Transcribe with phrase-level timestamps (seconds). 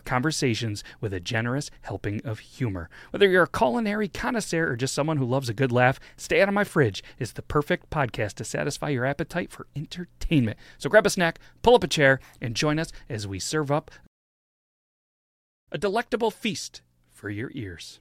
[0.01, 2.89] conversations with a generous helping of humor.
[3.11, 6.49] Whether you're a culinary connoisseur or just someone who loves a good laugh, Stay Out
[6.49, 10.59] of My Fridge is the perfect podcast to satisfy your appetite for entertainment.
[10.79, 13.91] So grab a snack, pull up a chair, and join us as we serve up
[15.73, 18.01] a delectable feast for your ears.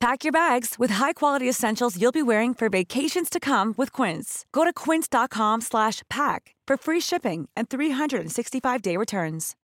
[0.00, 4.46] Pack your bags with high-quality essentials you'll be wearing for vacations to come with Quince.
[4.52, 9.56] Go to quince.com slash pack for free shipping and 365-day returns.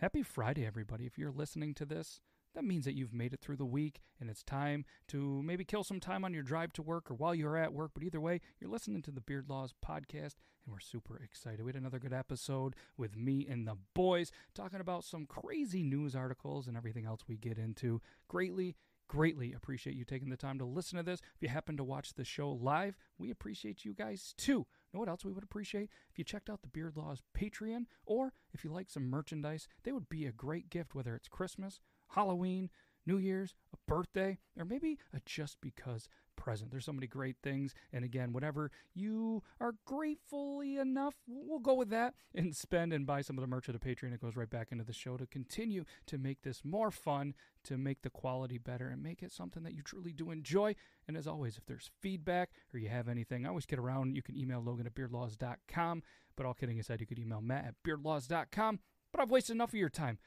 [0.00, 1.04] Happy Friday, everybody.
[1.04, 2.20] If you're listening to this,
[2.54, 5.84] that means that you've made it through the week and it's time to maybe kill
[5.84, 7.92] some time on your drive to work or while you're at work.
[7.94, 11.62] But either way, you're listening to the Beard Laws podcast and we're super excited.
[11.64, 16.14] We had another good episode with me and the boys talking about some crazy news
[16.14, 18.00] articles and everything else we get into.
[18.28, 18.76] Greatly,
[19.08, 21.20] greatly appreciate you taking the time to listen to this.
[21.36, 24.66] If you happen to watch the show live, we appreciate you guys too.
[24.92, 25.90] Know what else we would appreciate?
[26.10, 29.92] If you checked out the Beard Laws Patreon, or if you like some merchandise, they
[29.92, 31.80] would be a great gift, whether it's Christmas,
[32.14, 32.70] Halloween,
[33.06, 36.70] New Year's, a birthday, or maybe a just because present.
[36.70, 37.74] There's so many great things.
[37.92, 43.22] And again, whatever you are gratefully enough, we'll go with that and spend and buy
[43.22, 44.12] some of the merch at the Patreon.
[44.12, 47.76] It goes right back into the show to continue to make this more fun, to
[47.76, 50.74] make the quality better, and make it something that you truly do enjoy.
[51.06, 54.16] And as always, if there's feedback or you have anything, I always get around.
[54.16, 56.02] You can email Logan at beardlaws.com.
[56.36, 58.80] But all kidding aside, you could email Matt at beardlaws.com.
[59.12, 60.18] But I've wasted enough of your time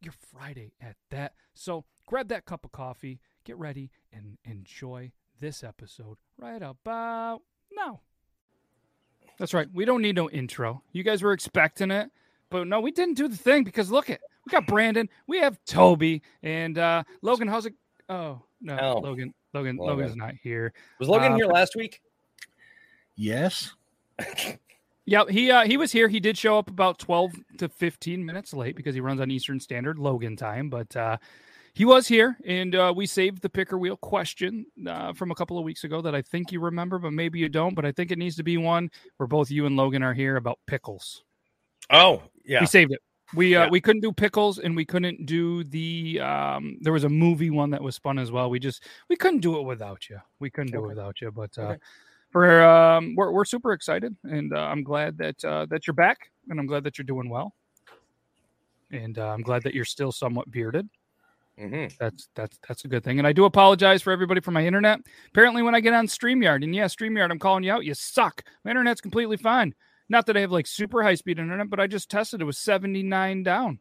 [0.00, 1.34] your Friday at that.
[1.54, 8.00] So grab that cup of coffee, get ready, and enjoy this episode right about now.
[9.38, 9.68] That's right.
[9.72, 10.82] We don't need no intro.
[10.92, 12.10] You guys were expecting it,
[12.50, 14.20] but no, we didn't do the thing because look it.
[14.46, 17.48] We got Brandon, we have Toby, and uh Logan.
[17.48, 17.74] How's it?
[18.08, 18.98] Oh no, Oh.
[19.00, 19.32] Logan.
[19.52, 19.76] Logan.
[19.76, 19.76] Logan.
[19.78, 20.72] Logan's not here.
[20.98, 22.00] Was Logan Uh, here last week?
[23.16, 23.74] Yes.
[25.06, 26.08] Yeah, he uh, he was here.
[26.08, 29.58] He did show up about twelve to fifteen minutes late because he runs on Eastern
[29.58, 31.16] Standard Logan time, but uh,
[31.72, 35.58] he was here, and uh, we saved the picker wheel question uh, from a couple
[35.58, 37.74] of weeks ago that I think you remember, but maybe you don't.
[37.74, 40.36] But I think it needs to be one where both you and Logan are here
[40.36, 41.24] about pickles.
[41.90, 42.60] Oh, yeah.
[42.60, 43.00] We saved it.
[43.34, 43.70] We uh, Yeah.
[43.70, 46.20] we couldn't do pickles, and we couldn't do the.
[46.20, 48.50] Um, there was a movie one that was fun as well.
[48.50, 50.18] We just we couldn't do it without you.
[50.40, 51.30] We couldn't do it without you.
[51.32, 51.78] But uh, Okay.
[52.30, 56.30] For um, we're we're super excited, and uh, I'm glad that uh, that you're back,
[56.48, 57.54] and I'm glad that you're doing well,
[58.90, 60.88] and uh, I'm glad that you're still somewhat bearded.
[61.58, 63.18] hmm That's that's that's a good thing.
[63.18, 65.00] And I do apologize for everybody for my internet.
[65.28, 67.84] Apparently, when I get on Streamyard, and yeah, Streamyard, I'm calling you out.
[67.84, 68.42] You suck.
[68.64, 69.74] My internet's completely fine.
[70.08, 72.58] Not that I have like super high speed internet, but I just tested it was
[72.58, 73.78] 79 down,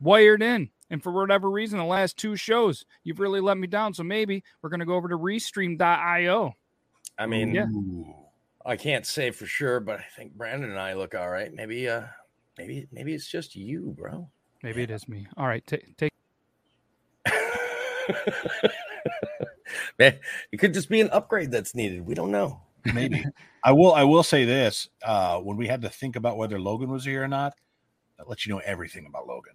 [0.00, 0.70] wired in.
[0.90, 3.94] And for whatever reason, the last two shows, you've really let me down.
[3.94, 6.54] So maybe we're gonna go over to Restream.io.
[7.18, 7.66] I mean, Yeah.
[8.64, 11.52] I can't say for sure, but I think Brandon and I look all right.
[11.52, 12.02] Maybe, uh,
[12.58, 14.30] maybe, maybe it's just you, bro.
[14.62, 15.26] Maybe it is me.
[15.36, 16.12] All right, ta- take.
[19.98, 20.18] Man,
[20.52, 22.06] it could just be an upgrade that's needed.
[22.06, 22.60] We don't know.
[22.94, 23.24] Maybe.
[23.64, 23.92] I will.
[23.92, 27.22] I will say this: uh, when we had to think about whether Logan was here
[27.22, 27.54] or not,
[28.18, 29.54] that lets you know everything about Logan.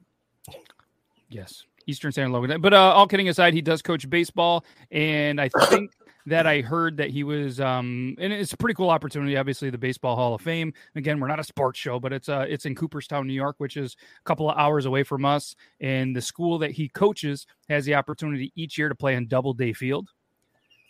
[1.29, 2.61] Yes, Eastern Standard Logan.
[2.61, 5.91] But uh, all kidding aside, he does coach baseball, and I think
[6.27, 9.37] that I heard that he was, um, and it's a pretty cool opportunity.
[9.37, 10.73] Obviously, the Baseball Hall of Fame.
[10.95, 13.77] Again, we're not a sports show, but it's uh, it's in Cooperstown, New York, which
[13.77, 15.55] is a couple of hours away from us.
[15.79, 19.71] And the school that he coaches has the opportunity each year to play in Doubleday
[19.71, 20.09] Field,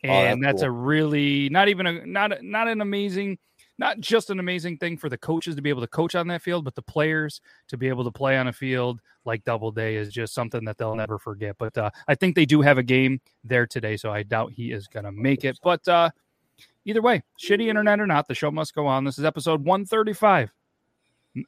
[0.04, 0.70] Oh, and that's that's cool.
[0.70, 3.38] a really not even a not not an amazing.
[3.80, 6.42] Not just an amazing thing for the coaches to be able to coach on that
[6.42, 10.12] field, but the players to be able to play on a field like Doubleday is
[10.12, 11.58] just something that they'll never forget.
[11.60, 14.72] But uh, I think they do have a game there today, so I doubt he
[14.72, 15.60] is going to make it.
[15.62, 16.10] But uh,
[16.86, 19.04] either way, shitty internet or not, the show must go on.
[19.04, 20.52] This is episode 135.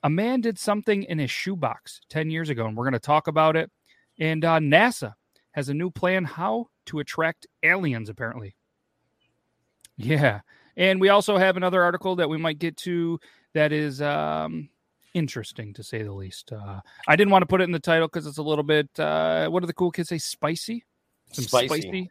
[0.04, 3.28] A man did something in his shoebox 10 years ago, and we're going to talk
[3.28, 3.72] about it.
[4.20, 5.14] And uh, NASA
[5.54, 8.56] has a new plan how to attract aliens, apparently.
[9.98, 10.42] Yeah.
[10.80, 13.20] And we also have another article that we might get to
[13.54, 14.70] that is um,
[15.14, 16.54] interesting to say the least.
[16.54, 18.90] Uh, I didn't want to put it in the title because it's a little bit,
[18.98, 20.18] uh, what do the cool kids say?
[20.18, 20.86] Spicy?
[21.34, 21.68] Some Spicy.
[21.68, 22.10] spicy,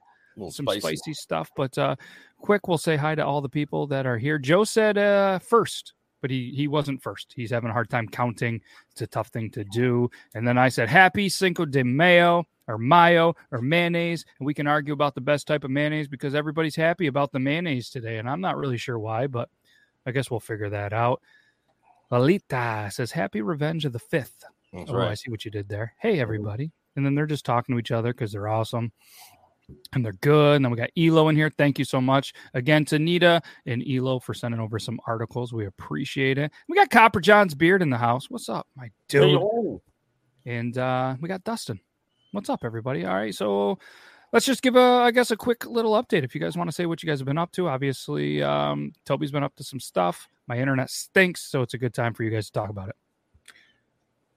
[0.50, 0.80] some spicy.
[0.80, 1.50] spicy stuff.
[1.56, 1.96] But uh,
[2.36, 4.38] quick, we'll say hi to all the people that are here.
[4.38, 7.32] Joe said uh, first, but he he wasn't first.
[7.34, 8.60] He's having a hard time counting.
[8.90, 10.10] It's a tough thing to do.
[10.34, 14.66] And then I said happy Cinco de Mayo or mayo or mayonnaise, and we can
[14.66, 18.28] argue about the best type of mayonnaise because everybody's happy about the mayonnaise today, and
[18.28, 19.48] I'm not really sure why, but
[20.06, 21.22] I guess we'll figure that out.
[22.10, 24.44] Lalita says happy Revenge of the Fifth.
[24.72, 25.94] That's oh, I see what you did there.
[25.98, 26.72] Hey, everybody.
[26.94, 28.92] And then they're just talking to each other because they're awesome
[29.92, 30.56] and they're good.
[30.56, 31.50] And then we got Elo in here.
[31.50, 35.52] Thank you so much again to Nita and Elo for sending over some articles.
[35.52, 36.52] We appreciate it.
[36.68, 38.30] We got Copper John's beard in the house.
[38.30, 39.30] What's up, my dude?
[39.38, 39.82] Hey-o.
[40.46, 41.80] And uh, we got Dustin.
[42.32, 43.04] What's up, everybody?
[43.04, 43.78] All right, so
[44.32, 46.24] let's just give a, I guess, a quick little update.
[46.24, 48.92] If you guys want to say what you guys have been up to, obviously, um,
[49.04, 50.28] Toby's been up to some stuff.
[50.46, 52.96] My internet stinks, so it's a good time for you guys to talk about it.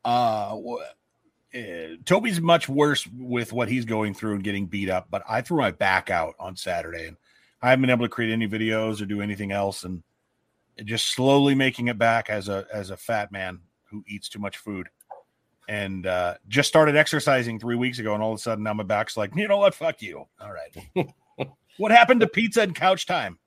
[0.04, 0.82] Uh, wh-
[1.54, 5.42] uh, Toby's much worse with what he's going through and getting beat up, but I
[5.42, 7.18] threw my back out on Saturday and
[7.62, 10.02] I haven't been able to create any videos or do anything else and
[10.84, 14.58] just slowly making it back as a as a fat man who eats too much
[14.58, 14.88] food.
[15.68, 18.84] And uh, just started exercising three weeks ago, and all of a sudden now my
[18.84, 19.76] back's like, you know what?
[19.76, 20.26] Fuck you.
[20.40, 21.08] All right.
[21.78, 23.38] what happened to pizza and couch time?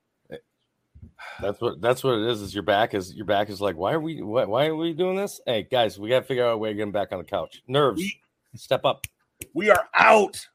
[1.41, 2.41] That's what that's what it is.
[2.43, 4.93] Is your back is your back is like why are we why, why are we
[4.93, 5.41] doing this?
[5.47, 7.25] Hey guys, we got to figure out a way to get him back on the
[7.25, 7.63] couch.
[7.67, 8.21] Nerves, We-
[8.55, 9.07] step up.
[9.53, 10.47] We are out.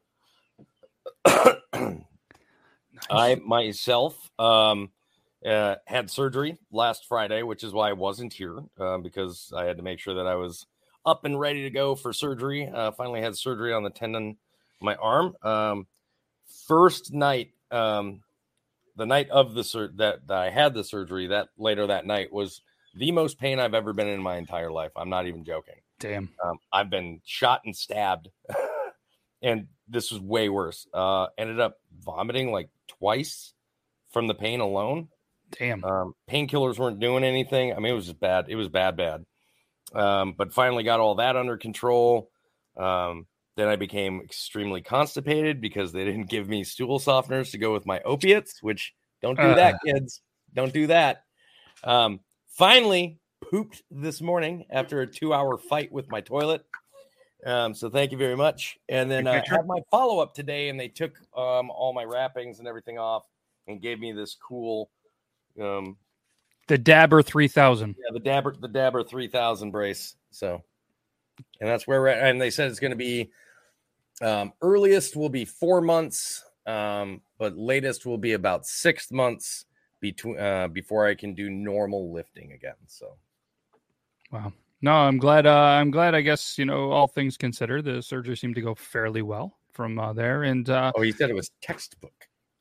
[3.09, 4.89] I myself um,
[5.45, 9.77] uh, had surgery last Friday, which is why I wasn't here uh, because I had
[9.77, 10.65] to make sure that I was
[11.05, 12.67] up and ready to go for surgery.
[12.67, 14.37] Uh, finally had surgery on the tendon
[14.81, 15.35] my arm.
[15.43, 15.87] Um,
[16.67, 18.21] first night, um,
[18.99, 22.31] the night of the sur- that, that I had the surgery, that later that night
[22.31, 22.61] was
[22.93, 24.91] the most pain I've ever been in my entire life.
[24.95, 25.75] I'm not even joking.
[25.99, 26.29] Damn.
[26.43, 28.29] Um, I've been shot and stabbed,
[29.41, 30.85] and this was way worse.
[30.93, 33.53] Uh, ended up vomiting like twice
[34.11, 35.07] from the pain alone.
[35.57, 35.83] Damn.
[35.83, 37.73] Um, painkillers weren't doing anything.
[37.73, 38.45] I mean, it was just bad.
[38.49, 39.25] It was bad, bad.
[39.93, 42.29] Um, but finally got all that under control.
[42.77, 43.27] Um,
[43.59, 47.85] then I became extremely constipated because they didn't give me stool softeners to go with
[47.85, 50.21] my opiates, which don't do that, kids.
[50.54, 51.23] Don't do that.
[51.83, 56.66] Um, finally pooped this morning after a two hour fight with my toilet.
[57.45, 58.78] Um, so thank you very much.
[58.89, 62.04] And then I uh, had my follow up today, and they took um, all my
[62.04, 63.25] wrappings and everything off
[63.68, 64.89] and gave me this cool,
[65.61, 65.97] um,
[66.68, 67.95] The Dabber 3000.
[67.97, 70.16] yeah, the Dabber, the Dabber three thousand brace.
[70.31, 70.63] So,
[71.61, 72.30] and that's where we're at.
[72.30, 73.31] And they said it's going to be
[74.21, 79.66] um, earliest will be four months, um, but latest will be about six months
[79.99, 82.76] between uh, before I can do normal lifting again.
[82.88, 83.18] So.
[84.31, 84.54] Wow.
[84.81, 85.45] No, I'm glad.
[85.45, 86.16] Uh, I'm glad.
[86.16, 89.99] I guess you know, all things considered, the surgery seemed to go fairly well from
[89.99, 90.44] uh, there.
[90.44, 92.14] And uh, Oh, he said it was textbook.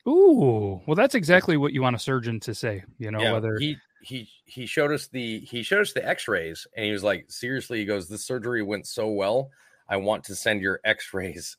[0.08, 2.82] ooh, well, that's exactly what you want a surgeon to say.
[2.98, 6.66] You know, yeah, whether he he he showed us the he showed us the X-rays,
[6.76, 9.50] and he was like, seriously, he goes, this surgery went so well.
[9.88, 11.56] I want to send your X-rays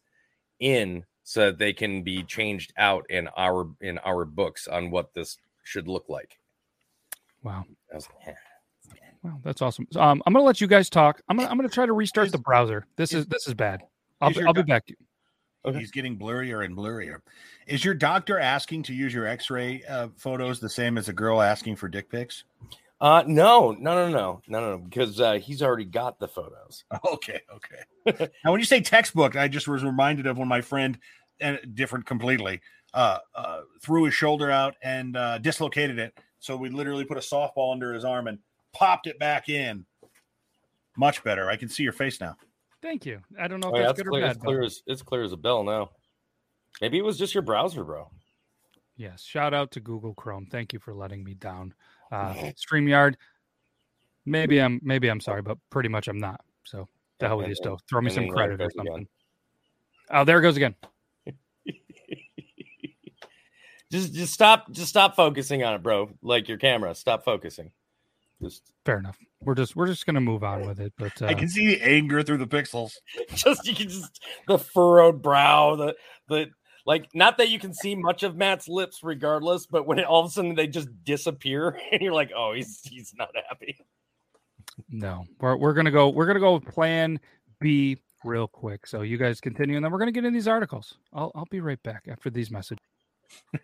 [0.59, 5.13] in so that they can be changed out in our in our books on what
[5.13, 6.39] this should look like.
[7.43, 9.87] wow, I was like, "Eh." wow, that's awesome.
[9.91, 11.21] So, um, I'm gonna let you guys talk.
[11.29, 12.85] I'm gonna I'm gonna try to restart the browser.
[12.95, 13.83] This is this is bad.
[14.21, 14.89] I'll, is be- I'll be back.
[15.65, 15.79] Okay.
[15.79, 17.19] He's getting blurrier and blurrier.
[17.67, 21.41] Is your doctor asking to use your X-ray uh, photos the same as a girl
[21.41, 22.45] asking for dick pics?
[23.01, 26.83] Uh, no, no, no, no, no, no, because uh, he's already got the photos.
[27.13, 28.27] Okay, okay.
[28.43, 30.97] now, when you say textbook, I just was reminded of when my friend,
[31.39, 32.59] and different completely,
[32.93, 36.17] uh, uh, threw his shoulder out and uh, dislocated it.
[36.39, 38.39] So we literally put a softball under his arm and
[38.73, 39.85] popped it back in.
[40.97, 41.49] Much better.
[41.49, 42.35] I can see your face now.
[42.81, 43.21] Thank you.
[43.39, 45.01] I don't know Oh, if yeah, that's it's good clear, or it's clear as it's
[45.01, 45.91] clear as a bell now.
[46.81, 48.09] Maybe it was just your browser, bro.
[48.97, 49.23] Yes.
[49.23, 50.47] Shout out to Google Chrome.
[50.51, 51.73] Thank you for letting me down.
[52.11, 52.33] Uh,
[52.71, 53.15] StreamYard.
[54.25, 56.41] Maybe I'm maybe I'm sorry, but pretty much I'm not.
[56.65, 56.87] So
[57.19, 57.79] the hell with you And- still.
[57.89, 58.85] Throw me some then there it credit or goes again.
[58.87, 59.07] something.
[60.11, 60.75] Oh, there it goes again.
[63.91, 66.11] Just just stop just stop focusing on it, bro.
[66.21, 66.93] Like your camera.
[66.93, 67.71] Stop focusing.
[68.39, 69.17] Just Fair enough.
[69.41, 70.93] We're just we're just gonna move on with it.
[70.97, 72.91] But uh, I can see the anger through the pixels.
[73.33, 75.95] just you can just the furrowed brow, the
[76.27, 76.51] the
[76.85, 80.21] like not that you can see much of Matt's lips regardless, but when it, all
[80.21, 83.77] of a sudden they just disappear and you're like, oh, he's he's not happy.
[84.89, 87.19] no, we're we're gonna go we're gonna go with Plan
[87.59, 88.87] B real quick.
[88.87, 90.95] So you guys continue, and then we're gonna get in these articles.
[91.13, 92.83] I'll I'll be right back after these messages.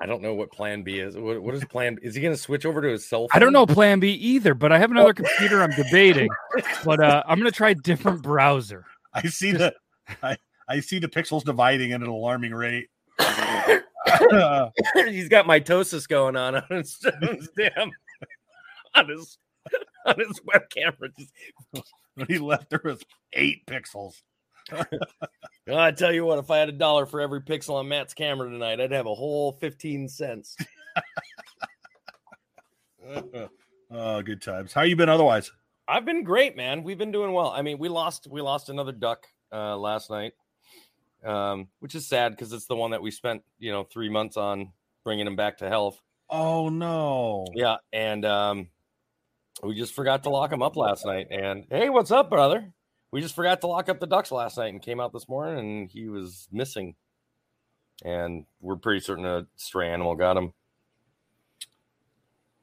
[0.00, 1.16] I don't know what plan B is.
[1.16, 3.30] What, what is plan Is he gonna switch over to his cell phone?
[3.32, 6.28] I don't know Plan B either, but I have another computer I'm debating.
[6.84, 8.84] But uh, I'm gonna try a different browser.
[9.12, 9.74] I see the
[10.22, 10.36] I,
[10.68, 12.88] I see the pixels dividing at an alarming rate.
[13.18, 13.28] He's
[15.28, 17.90] got mitosis going on on his, on his damn
[18.94, 19.38] on his
[20.06, 21.08] on his web camera.
[21.18, 21.32] Just,
[22.14, 23.02] when he left, there was
[23.32, 24.22] eight pixels.
[24.72, 28.14] Oh, I tell you what, if I had a dollar for every pixel on Matt's
[28.14, 30.56] camera tonight, I'd have a whole 15 cents.
[33.90, 34.72] oh, good times.
[34.72, 35.50] How you been otherwise?
[35.86, 36.82] I've been great, man.
[36.82, 37.50] We've been doing well.
[37.50, 40.32] I mean, we lost we lost another duck uh, last night,
[41.24, 44.36] um, which is sad because it's the one that we spent you know three months
[44.36, 44.72] on
[45.04, 46.00] bringing him back to health.
[46.30, 47.46] Oh no.
[47.54, 48.68] Yeah, and um,
[49.62, 51.28] we just forgot to lock him up last night.
[51.30, 52.72] And hey, what's up, brother?
[53.12, 55.58] We just forgot to lock up the ducks last night and came out this morning
[55.58, 56.96] and he was missing.
[58.04, 60.52] And we're pretty certain a stray animal got him.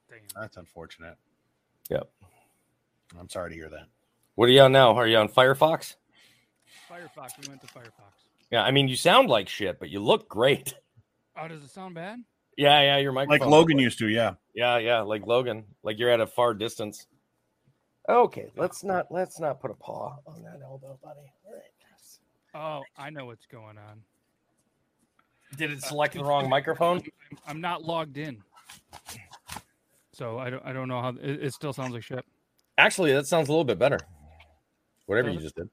[0.09, 0.19] Dang.
[0.35, 1.15] That's unfortunate.
[1.89, 2.11] Yep.
[3.17, 3.87] I'm sorry to hear that.
[4.35, 4.95] What are you on now?
[4.95, 5.95] Are you on Firefox?
[6.89, 7.39] Firefox.
[7.41, 8.20] We went to Firefox.
[8.51, 10.73] Yeah, I mean, you sound like shit, but you look great.
[11.41, 12.19] Oh, does it sound bad?
[12.57, 13.39] Yeah, yeah, your microphone.
[13.39, 14.33] Like Logan used to, yeah.
[14.53, 15.63] Yeah, yeah, like Logan.
[15.81, 17.07] Like you're at a far distance.
[18.09, 21.21] Okay, let's not let's not put a paw on that elbow, buddy.
[22.53, 24.01] Oh, I know what's going on.
[25.55, 27.01] Did it uh, select the wrong microphone?
[27.47, 28.43] I'm not logged in,
[30.11, 30.65] so I don't.
[30.65, 31.09] I don't know how.
[31.09, 32.25] It, it still sounds like shit.
[32.77, 33.99] Actually, that sounds a little bit better.
[35.05, 35.69] Whatever Does you just did.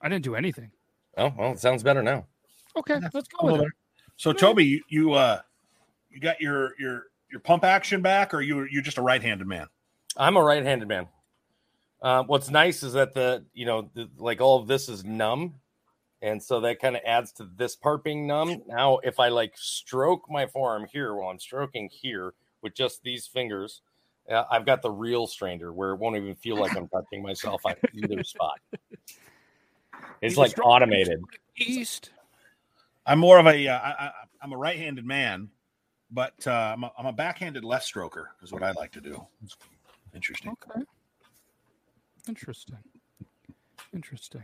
[0.00, 0.70] I didn't do anything.
[1.16, 2.26] Oh, well, it sounds better now.
[2.76, 3.68] Okay, let's go with it.
[4.16, 5.40] So Toby, you, you uh
[6.10, 9.66] you got your your your pump action back or you you're just a right-handed man?
[10.16, 11.08] I'm a right-handed man.
[12.00, 15.54] Uh, what's nice is that the you know the, like all of this is numb,
[16.20, 18.62] and so that kind of adds to this part being numb.
[18.66, 23.26] Now, if I like stroke my forearm here while I'm stroking here with just these
[23.26, 23.82] fingers,
[24.30, 27.62] uh, I've got the real strainer where it won't even feel like I'm touching myself
[27.64, 28.60] on either spot.
[30.20, 31.22] It's like automated.
[31.56, 32.10] East.
[33.06, 34.10] I'm more of a uh, I, I,
[34.42, 35.48] I'm a right-handed man,
[36.10, 39.24] but uh, I'm a, I'm a backhanded left stroker is what I like to do.
[39.42, 39.56] It's
[40.14, 40.52] interesting.
[40.70, 40.80] Okay.
[42.28, 42.78] Interesting.
[43.92, 44.42] Interesting.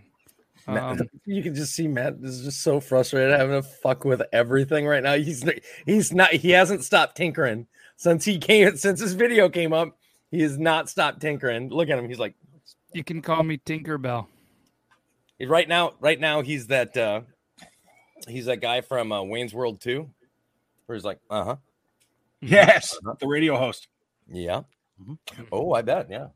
[0.67, 4.23] Matt- Um, you can just see Matt is just so frustrated having to fuck with
[4.33, 5.15] everything right now.
[5.15, 5.45] He's
[5.87, 9.97] he's not he hasn't stopped tinkering since he came since his video came up.
[10.31, 11.69] He has not stopped tinkering.
[11.71, 12.09] Look at him.
[12.09, 12.35] He's like
[12.93, 14.27] you can call me Tinkerbell.
[15.47, 15.92] Right now.
[16.00, 17.23] Right now, he's that uh
[18.26, 20.11] he's that guy from uh, Wayne's World Two,
[20.87, 21.57] where he's like, uh huh,
[22.40, 23.88] Yes, the radio host.
[24.30, 24.62] yeah.
[25.52, 26.28] Oh, I bet, yeah.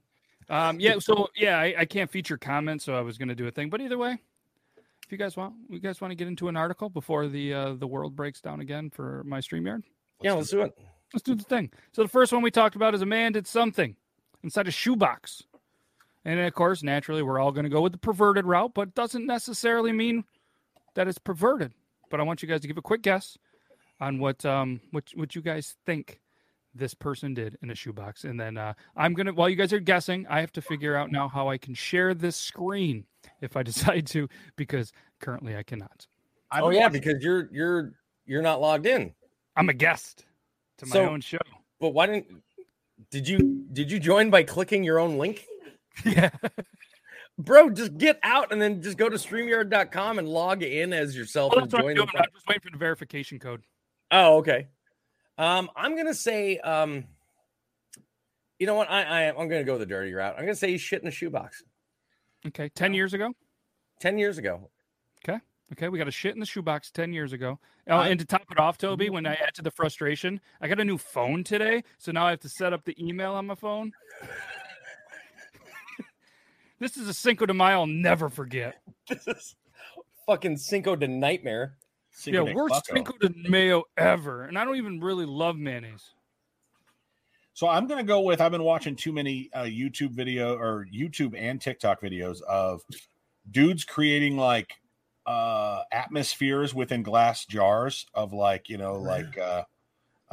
[0.48, 0.98] Um, yeah.
[1.00, 3.70] So yeah, I, I can't feature comments, so I was going to do a thing.
[3.70, 4.18] But either way,
[5.04, 7.72] if you guys want, you guys want to get into an article before the uh,
[7.74, 9.82] the world breaks down again for my Streamyard.
[10.20, 10.72] Yeah, let's do it.
[11.12, 11.70] Let's do the thing.
[11.92, 13.96] So the first one we talked about is a man did something
[14.42, 15.42] inside a shoebox.
[16.24, 18.94] And of course, naturally, we're all going to go with the perverted route, but it
[18.94, 20.24] doesn't necessarily mean
[20.94, 21.72] that it's perverted.
[22.10, 23.36] But I want you guys to give a quick guess
[24.00, 26.20] on what um what what you guys think
[26.74, 29.80] this person did in a shoebox, and then uh, I'm gonna while you guys are
[29.80, 33.04] guessing, I have to figure out now how I can share this screen
[33.40, 36.06] if I decide to, because currently I cannot.
[36.50, 37.92] I've Oh yeah, because you're you're
[38.26, 39.12] you're not logged in.
[39.56, 40.24] I'm a guest
[40.78, 41.38] to my So- own show.
[41.80, 42.26] But why didn't
[43.10, 45.46] did you did you join by clicking your own link?
[46.04, 46.30] yeah.
[47.38, 51.52] Bro, just get out and then just go to streamyard.com and log in as yourself
[51.52, 52.08] Well, and that's what I'm join doing.
[52.12, 53.62] the I'm just waiting for the verification code.
[54.10, 54.68] Oh, okay.
[55.38, 57.04] Um, I'm gonna say, um,
[58.58, 58.90] you know what?
[58.90, 60.34] I, I I'm gonna go the dirty route.
[60.36, 61.62] I'm gonna say he's shit in a shoebox.
[62.46, 63.32] Okay, ten years ago.
[63.98, 64.68] Ten years ago.
[65.24, 65.38] Okay.
[65.72, 67.58] Okay, we got a shit in the shoebox 10 years ago.
[67.88, 70.78] Oh, and to top it off, Toby, when I add to the frustration, I got
[70.80, 71.82] a new phone today.
[71.96, 73.92] So now I have to set up the email on my phone.
[76.82, 78.82] This is a Cinco de Mayo I'll never forget.
[79.08, 79.56] This is
[80.26, 81.76] fucking Cinco de Nightmare.
[82.10, 82.94] Cinco yeah, de worst Fucko.
[82.94, 84.44] Cinco de Mayo ever.
[84.44, 86.10] And I don't even really love mayonnaise.
[87.54, 91.34] So I'm gonna go with I've been watching too many uh, YouTube video or YouTube
[91.36, 92.82] and TikTok videos of
[93.50, 94.74] dudes creating like
[95.26, 99.62] uh atmospheres within glass jars of like you know like uh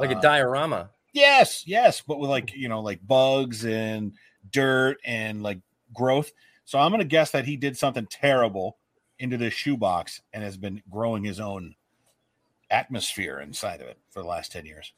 [0.00, 0.90] Like a uh, diorama.
[1.12, 4.12] yes yes but with like you know like bugs and
[4.50, 5.60] dirt and like
[5.94, 6.32] growth
[6.64, 8.78] so i'm gonna guess that he did something terrible
[9.18, 11.74] into this shoebox and has been growing his own
[12.70, 14.92] atmosphere inside of it for the last 10 years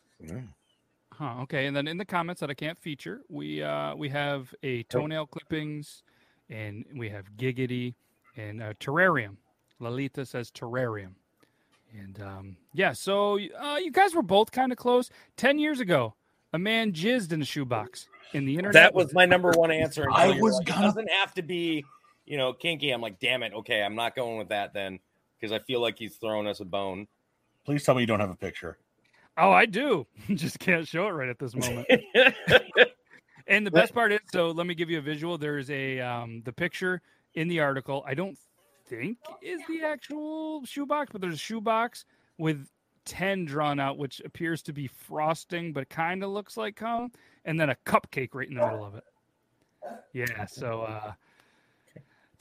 [1.14, 1.66] Huh, okay.
[1.66, 5.26] And then in the comments that I can't feature, we uh we have a toenail
[5.26, 6.02] clippings
[6.49, 7.94] and we have giggity
[8.37, 9.37] and a terrarium.
[9.78, 11.12] Lalita says terrarium.
[11.99, 15.11] And um yeah, so uh, you guys were both kind of close.
[15.37, 16.14] 10 years ago,
[16.54, 18.72] a man jizzed in a shoebox in the internet.
[18.74, 20.06] That was my number one answer.
[20.10, 21.84] I was like, gonna- It doesn't have to be,
[22.26, 22.90] you know, kinky.
[22.90, 23.52] I'm like, damn it.
[23.52, 24.98] Okay, I'm not going with that then
[25.40, 27.06] because I feel like he's throwing us a bone.
[27.64, 28.78] please tell me you don't have a picture
[29.38, 30.06] Oh, I do.
[30.34, 31.86] Just can't show it right at this moment.
[33.48, 35.36] And the best part is, so let me give you a visual.
[35.36, 37.02] There's a um the picture
[37.34, 38.04] in the article.
[38.06, 38.38] I don't
[38.86, 42.04] think is the actual shoebox, but there's a shoebox
[42.38, 42.68] with
[43.04, 47.10] 10 drawn out, which appears to be frosting, but kind of looks like cum,
[47.44, 49.04] and then a cupcake right in the middle of it.
[50.12, 51.12] Yeah, so uh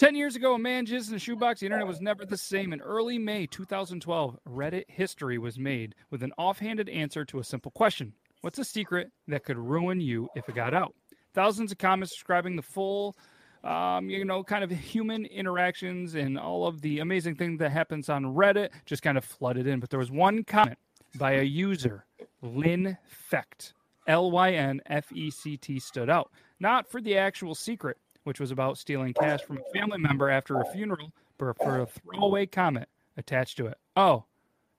[0.02, 1.60] 10 years ago, a man jizzed in a shoebox.
[1.60, 2.74] The internet was never the same.
[2.74, 7.70] In early May 2012, Reddit history was made with an offhanded answer to a simple
[7.70, 10.96] question What's a secret that could ruin you if it got out?
[11.36, 13.16] Thousands of comments describing the full,
[13.64, 18.10] um, you know, kind of human interactions and all of the amazing things that happens
[18.10, 19.80] on Reddit just kind of flooded in.
[19.80, 20.80] But there was one comment
[21.16, 22.06] by a user,
[22.42, 23.74] Lynn Fecht,
[24.08, 26.32] L Y N F E C T, stood out.
[26.60, 30.60] Not for the actual secret, which was about stealing cash from a family member after
[30.60, 32.88] a funeral, but for a throwaway comment
[33.18, 33.78] attached to it.
[33.96, 34.26] Oh,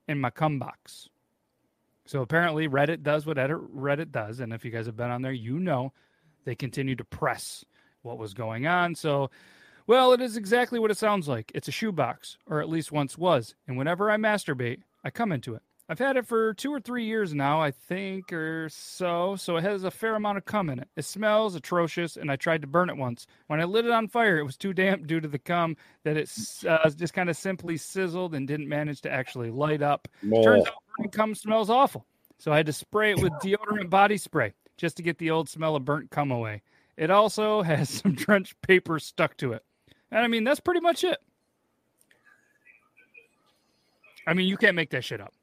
[0.07, 1.09] in my cum box.
[2.05, 5.31] So apparently Reddit does what Reddit does, and if you guys have been on there,
[5.31, 5.93] you know
[6.43, 7.63] they continue to press
[8.01, 8.95] what was going on.
[8.95, 9.31] So,
[9.87, 11.51] well, it is exactly what it sounds like.
[11.55, 13.55] It's a shoebox, or at least once was.
[13.67, 15.61] And whenever I masturbate, I come into it.
[15.89, 19.35] I've had it for two or three years now, I think, or so.
[19.35, 20.87] So it has a fair amount of cum in it.
[20.95, 23.27] It smells atrocious, and I tried to burn it once.
[23.47, 26.15] When I lit it on fire, it was too damp due to the cum that
[26.15, 26.31] it
[26.67, 30.07] uh, just kind of simply sizzled and didn't manage to actually light up.
[30.43, 32.05] Turns out burning cum smells awful.
[32.37, 35.49] So I had to spray it with deodorant body spray just to get the old
[35.49, 36.61] smell of burnt cum away.
[36.95, 39.65] It also has some drenched paper stuck to it.
[40.11, 41.17] And I mean, that's pretty much it.
[44.25, 45.33] I mean, you can't make that shit up.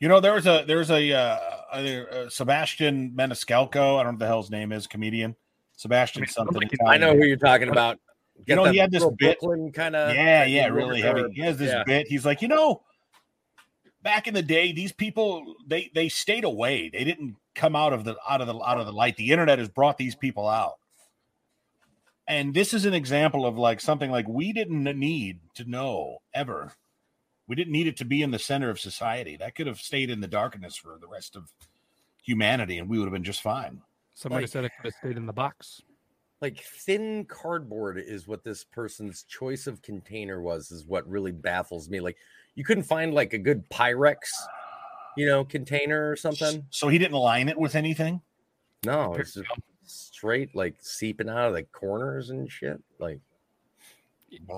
[0.00, 1.38] You know, there was a there's a, uh,
[1.72, 3.98] a, a Sebastian Maniscalco.
[3.98, 5.34] I don't know what the hell his name is, comedian
[5.76, 6.70] Sebastian I mean, something.
[6.86, 7.98] I know who you're talking about.
[8.46, 9.38] You know, he had this bit-
[9.72, 10.14] kind of.
[10.14, 11.24] yeah, yeah, really heavy.
[11.32, 11.84] He has this Yeah.
[11.86, 12.06] bit.
[12.08, 12.82] He's like, you know,
[14.02, 16.90] back in the day, these people they they stayed away.
[16.90, 19.16] They didn't come out of the out of the out of the light.
[19.16, 20.74] The internet has brought these people out.
[22.28, 26.72] And this is an example of like something like we didn't need to know ever.
[27.48, 29.36] We didn't need it to be in the center of society.
[29.36, 31.52] That could have stayed in the darkness for the rest of
[32.22, 33.82] humanity, and we would have been just fine.
[34.14, 35.82] Somebody Like- said it could have stayed in the box.
[36.40, 41.88] Like thin cardboard is what this person's choice of container was, is what really baffles
[41.88, 42.00] me.
[42.00, 42.18] Like
[42.54, 44.18] you couldn't find like a good Pyrex,
[45.16, 46.66] you know, container or something.
[46.70, 48.20] So he didn't line it with anything.
[48.84, 49.48] No, it's just
[49.84, 52.82] straight like seeping out of the corners and shit.
[52.98, 53.20] Like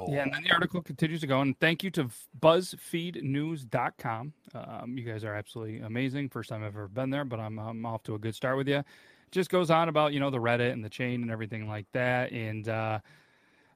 [0.09, 1.41] Yeah, and then the article continues to go.
[1.41, 2.11] And thank you to
[2.41, 4.33] BuzzFeedNews.com.
[4.55, 6.29] Um, you guys are absolutely amazing.
[6.29, 8.69] First time I've ever been there, but I'm, I'm off to a good start with
[8.69, 8.83] you.
[9.31, 12.33] Just goes on about you know the Reddit and the chain and everything like that.
[12.33, 13.01] And uh,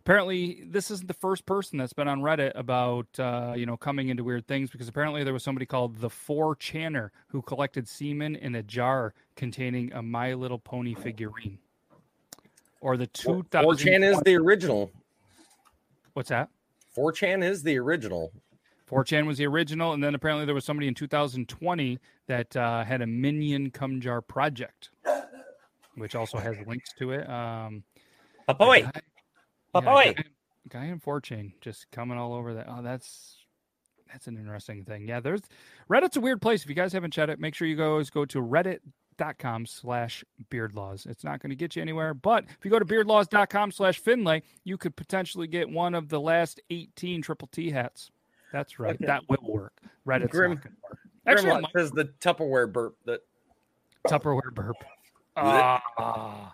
[0.01, 4.09] apparently, this isn't the first person that's been on Reddit about uh, you know coming
[4.09, 8.37] into weird things because apparently there was somebody called the Four Channer who collected semen
[8.37, 11.59] in a jar containing a My Little Pony figurine.
[12.81, 13.89] Or the two thousand.
[13.89, 14.91] 4chan is the original.
[16.15, 16.49] What's that?
[16.97, 18.33] 4chan is the original.
[18.91, 21.99] 4chan was the original, and then apparently there was somebody in 2020
[22.29, 24.91] that uh, had a Minion cum jar project,
[25.97, 27.29] which also has links to it.
[27.29, 27.85] Um,
[28.49, 28.83] a Papoy.
[28.93, 29.01] guy-
[29.75, 30.05] Papoy.
[30.05, 30.25] yeah, a guy,
[30.69, 32.67] guy in 4chan just coming all over that.
[32.69, 33.39] Oh, that's
[34.13, 35.09] that's an interesting thing.
[35.09, 35.41] Yeah, there's
[35.91, 36.63] Reddit's a weird place.
[36.63, 38.41] If you guys haven't checked it, make sure you guys go to
[39.13, 41.07] reddit.com slash beardlaws.
[41.07, 44.43] It's not going to get you anywhere, but if you go to beardlaws.com slash Finlay,
[44.65, 48.11] you could potentially get one of the last 18 Triple T hats.
[48.53, 48.95] That's right.
[48.95, 49.07] Okay.
[49.07, 49.81] That will work.
[50.07, 50.99] Reddit's Grim, not work.
[51.27, 52.97] Actually, Grim says the Tupperware burp.
[53.07, 53.21] That
[54.09, 54.77] Tupperware burp.
[55.37, 56.53] Ah,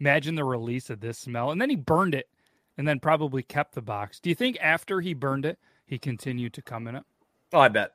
[0.00, 2.28] imagine the release of this smell, and then he burned it,
[2.76, 4.18] and then probably kept the box.
[4.18, 7.04] Do you think after he burned it, he continued to come in it?
[7.52, 7.92] Oh, I bet.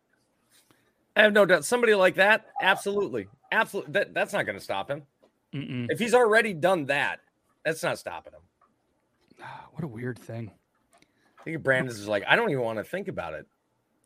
[1.15, 1.65] I have no doubt.
[1.65, 3.93] Somebody like that, absolutely, absolutely.
[3.93, 5.03] That, that's not going to stop him.
[5.53, 5.87] Mm-mm.
[5.89, 7.19] If he's already done that,
[7.63, 8.41] that's not stopping him.
[9.41, 10.51] Ah, what a weird thing.
[11.39, 13.45] I think Brandon's is like, I don't even want to think about it.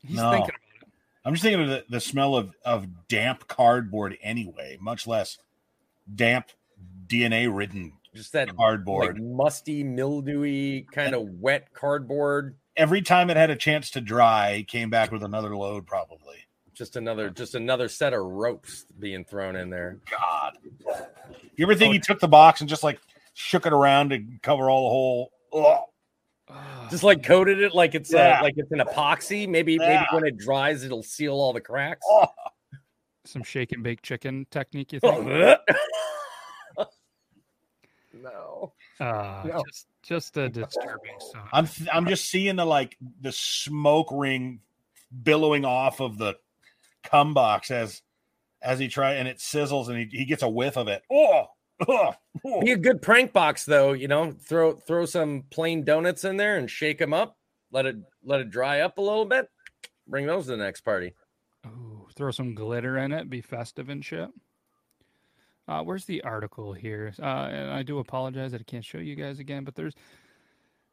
[0.05, 0.31] He's no.
[0.31, 0.93] thinking about it.
[1.25, 5.37] I'm just thinking of the, the smell of, of damp cardboard anyway, much less
[6.13, 6.47] damp
[7.07, 9.15] DNA ridden just that cardboard.
[9.15, 12.55] Like musty, mildewy, kind of wet cardboard.
[12.75, 16.46] Every time it had a chance to dry, came back with another load, probably.
[16.77, 19.97] Just another, just another set of ropes being thrown in there.
[20.11, 20.57] God,
[21.55, 22.99] you ever think oh, he took the box and just like
[23.33, 25.31] shook it around to cover all the whole?
[25.53, 25.85] Oh.
[26.91, 28.39] Just like coated it like it's uh, yeah.
[28.39, 29.49] uh, like it's an epoxy.
[29.49, 29.87] Maybe yeah.
[29.89, 32.05] maybe when it dries, it'll seal all the cracks.
[32.07, 32.27] Oh.
[33.25, 35.25] Some shake and bake chicken technique, you think?
[38.13, 38.73] no.
[38.99, 39.63] Uh, no.
[39.67, 41.49] just just a disturbing song.
[41.51, 44.59] I'm I'm just seeing the like the smoke ring
[45.23, 46.35] billowing off of the
[47.03, 48.01] cum box as
[48.61, 51.03] as he try and it sizzles and he, he gets a whiff of it.
[51.11, 51.45] Oh,
[51.87, 52.13] oh,
[52.45, 52.61] oh.
[52.61, 54.33] Be a good prank box though, you know.
[54.33, 57.37] Throw throw some plain donuts in there and shake them up.
[57.71, 59.49] Let it let it dry up a little bit.
[60.07, 61.13] Bring those to the next party.
[61.65, 63.29] Oh, throw some glitter in it.
[63.29, 64.29] Be festive and shit.
[65.67, 67.13] Uh, where's the article here?
[67.21, 69.95] Uh, and I do apologize that I can't show you guys again, but there's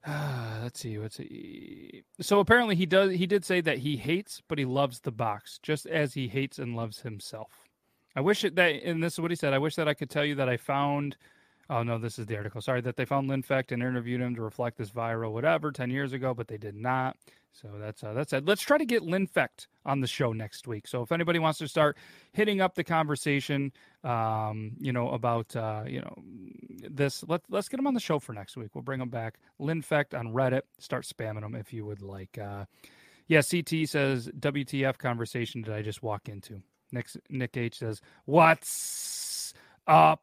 [0.63, 0.99] let's see.
[0.99, 2.03] Let's see.
[2.21, 3.13] So apparently he does.
[3.13, 6.59] He did say that he hates, but he loves the box, just as he hates
[6.59, 7.65] and loves himself.
[8.17, 9.55] I wish that, and this is what he said.
[9.55, 11.17] I wish that I could tell you that I found.
[11.71, 12.61] Oh no, this is the article.
[12.61, 16.13] Sorry that they found Lynfect and interviewed him to reflect this viral whatever ten years
[16.13, 17.17] ago, but they did not.
[17.55, 18.45] So that's uh, that's it.
[18.45, 20.89] Let's try to get Lynfect on the show next week.
[20.89, 21.97] So if anybody wants to start
[22.33, 26.15] hitting up the conversation, um, you know about uh, you know
[26.91, 28.75] this, let's let's get him on the show for next week.
[28.75, 29.39] We'll bring him back.
[29.61, 30.63] Lynfect on Reddit.
[30.81, 32.37] Start spamming him if you would like.
[32.37, 32.65] Uh,
[33.29, 36.61] yeah, CT says WTF conversation did I just walk into?
[36.91, 39.55] Nick Nick H says what's
[39.87, 40.23] up?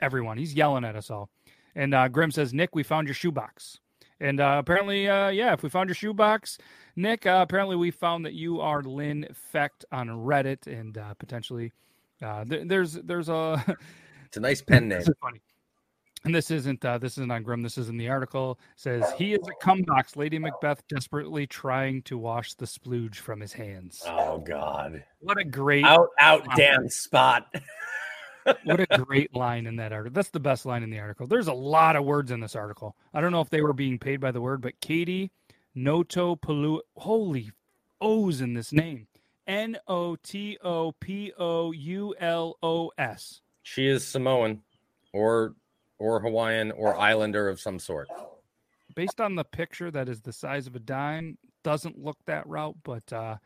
[0.00, 1.30] Everyone, he's yelling at us all.
[1.74, 3.78] And uh, Grim says, Nick, we found your shoebox.
[4.22, 6.56] And uh, apparently, uh, yeah, if we found your shoebox,
[6.94, 11.72] Nick, uh, apparently we found that you are Lynn Fecht on Reddit, and uh, potentially
[12.22, 13.62] uh, th- there's there's a
[14.26, 15.02] it's a nice pen name.
[16.24, 17.62] And this isn't uh, this isn't on Grim.
[17.62, 18.60] This is in the article.
[18.76, 20.16] It says he is a cumbox.
[20.16, 24.04] Lady Macbeth desperately trying to wash the splooge from his hands.
[24.06, 25.02] Oh God!
[25.18, 27.52] What a great out out damn spot.
[28.64, 30.14] what a great line in that article.
[30.14, 31.26] That's the best line in the article.
[31.26, 32.96] There's a lot of words in this article.
[33.14, 35.30] I don't know if they were being paid by the word, but Katie
[35.74, 37.52] Noto Palu holy
[38.00, 39.06] O's in this name.
[39.46, 43.40] N O T O P O U L O S.
[43.62, 44.62] She is Samoan
[45.12, 45.54] or
[45.98, 48.08] or Hawaiian or islander of some sort.
[48.94, 52.76] Based on the picture that is the size of a dime, doesn't look that route,
[52.82, 53.36] but uh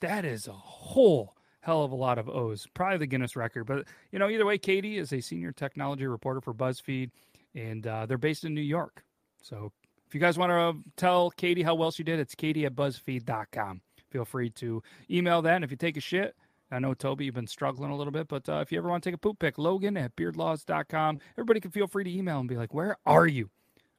[0.00, 1.36] that is a whole
[1.66, 3.64] hell of a lot of O's, probably the Guinness record.
[3.64, 7.10] But you know, either way, Katie is a senior technology reporter for BuzzFeed,
[7.56, 9.04] and uh, they're based in New York.
[9.42, 9.72] So
[10.06, 13.80] if you guys want to tell Katie how well she did, it's Katie at BuzzFeed.com.
[14.10, 15.56] Feel free to email that.
[15.56, 16.36] And if you take a shit,
[16.70, 19.02] I know Toby, you've been struggling a little bit, but uh, if you ever want
[19.02, 21.18] to take a poop pic, Logan at beardlaws.com.
[21.32, 23.50] Everybody can feel free to email and be like, "Where are you?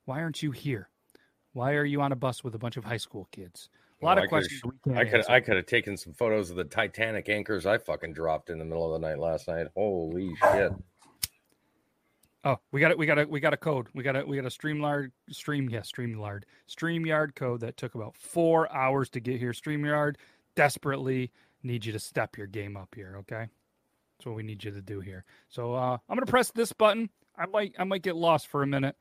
[0.05, 0.89] Why aren't you here?
[1.51, 3.69] Why are you on a bus with a bunch of high school kids?"
[4.01, 4.61] A lot well, of questions.
[4.95, 8.49] I could I could have taken some photos of the Titanic anchors I fucking dropped
[8.49, 9.67] in the middle of the night last night.
[9.75, 10.71] Holy shit!
[12.43, 12.97] Oh, we got it.
[12.97, 13.87] We got a we got a code.
[13.95, 15.67] We got a we got a Streamyard stream.
[15.69, 19.51] Yes, yeah, Streamyard Streamyard code that took about four hours to get here.
[19.51, 20.15] Streamyard
[20.55, 21.31] desperately
[21.63, 23.15] need you to step your game up here.
[23.21, 23.47] Okay,
[24.17, 25.25] that's what we need you to do here.
[25.49, 27.09] So uh, I'm gonna press this button.
[27.35, 28.95] I might I might get lost for a minute.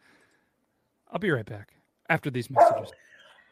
[1.13, 1.75] I'll be right back
[2.09, 2.91] after these messages.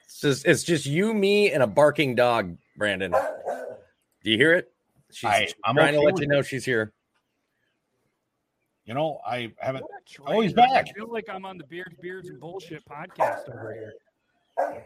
[0.05, 3.13] It's just, it's just you, me, and a barking dog, Brandon.
[4.23, 4.73] Do you hear it?
[5.11, 6.47] She's I, am trying okay to let you know it.
[6.47, 6.93] she's here.
[8.85, 9.85] You know, I haven't.
[10.27, 10.89] Oh, he's back.
[10.89, 13.93] I feel like I'm on the Beards, Beards, and Bullshit podcast over here.
[14.59, 14.83] All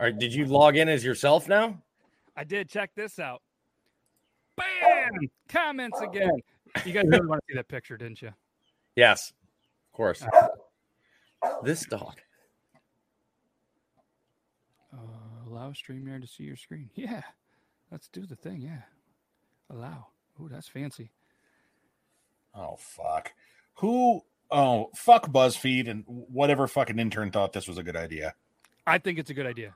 [0.00, 0.18] right.
[0.18, 1.80] Did you log in as yourself now?
[2.36, 2.68] I did.
[2.68, 3.40] Check this out.
[4.56, 5.28] Bam!
[5.48, 6.32] Comments again.
[6.84, 8.30] You guys really want to see that picture, didn't you?
[8.96, 9.32] Yes,
[9.92, 10.24] of course.
[11.62, 12.14] This dog.
[14.92, 14.96] Uh,
[15.56, 16.90] allow StreamYard to see your screen.
[16.94, 17.22] Yeah,
[17.90, 18.60] let's do the thing.
[18.60, 18.82] Yeah,
[19.70, 20.08] allow.
[20.40, 21.10] Oh, that's fancy.
[22.54, 23.32] Oh fuck.
[23.76, 24.22] Who?
[24.50, 28.34] Oh fuck BuzzFeed and whatever fucking intern thought this was a good idea.
[28.86, 29.74] I think it's a good idea.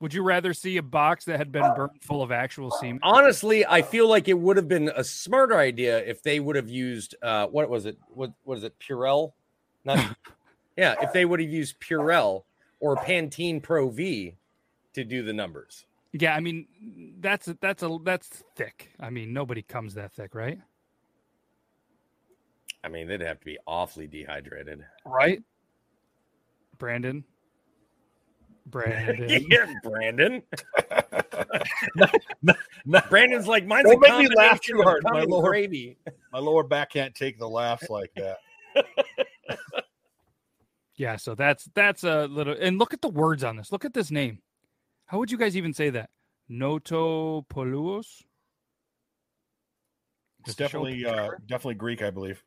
[0.00, 2.98] Would you rather see a box that had been burned full of actual semen?
[3.04, 6.68] Honestly, I feel like it would have been a smarter idea if they would have
[6.68, 7.96] used uh, what was it?
[8.08, 8.74] What what is it?
[8.80, 9.32] Purell?
[9.84, 10.16] Not
[10.76, 10.96] yeah.
[11.00, 12.44] If they would have used Purell
[12.80, 14.36] or Pantene Pro V
[14.94, 15.86] to do the numbers.
[16.12, 16.66] Yeah, I mean
[17.20, 18.90] that's that's a that's thick.
[19.00, 20.58] I mean nobody comes that thick, right?
[22.84, 25.42] I mean they'd have to be awfully dehydrated, right?
[26.78, 27.24] Brandon,
[28.66, 30.42] Brandon, yeah, Brandon.
[33.08, 35.02] Brandon's like mine's Don't a make me laugh too hard.
[35.04, 35.96] My and lower- gravy.
[36.32, 38.38] My lower back can't take the laughs like that.
[40.94, 43.72] Yeah, so that's that's a little and look at the words on this.
[43.72, 44.40] Look at this name.
[45.12, 46.08] How would you guys even say that?
[46.50, 47.98] Notopoulos?
[50.40, 52.42] It's Just to show definitely uh, definitely Greek, I believe.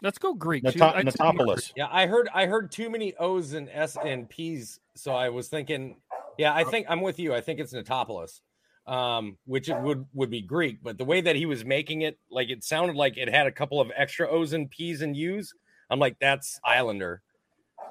[0.00, 0.66] Let's go Greek.
[0.66, 1.72] See, Nato- I'd say more Natopoulos.
[1.76, 5.48] Yeah, I heard I heard too many O's and S and P's, so I was
[5.48, 6.00] thinking,
[6.38, 7.34] yeah, I think I'm with you.
[7.34, 8.40] I think it's Natopoulos,
[8.86, 12.18] um, which it would would be Greek, but the way that he was making it,
[12.30, 15.52] like it sounded like it had a couple of extra O's and P's and U's.
[15.90, 17.20] I'm like, that's Islander.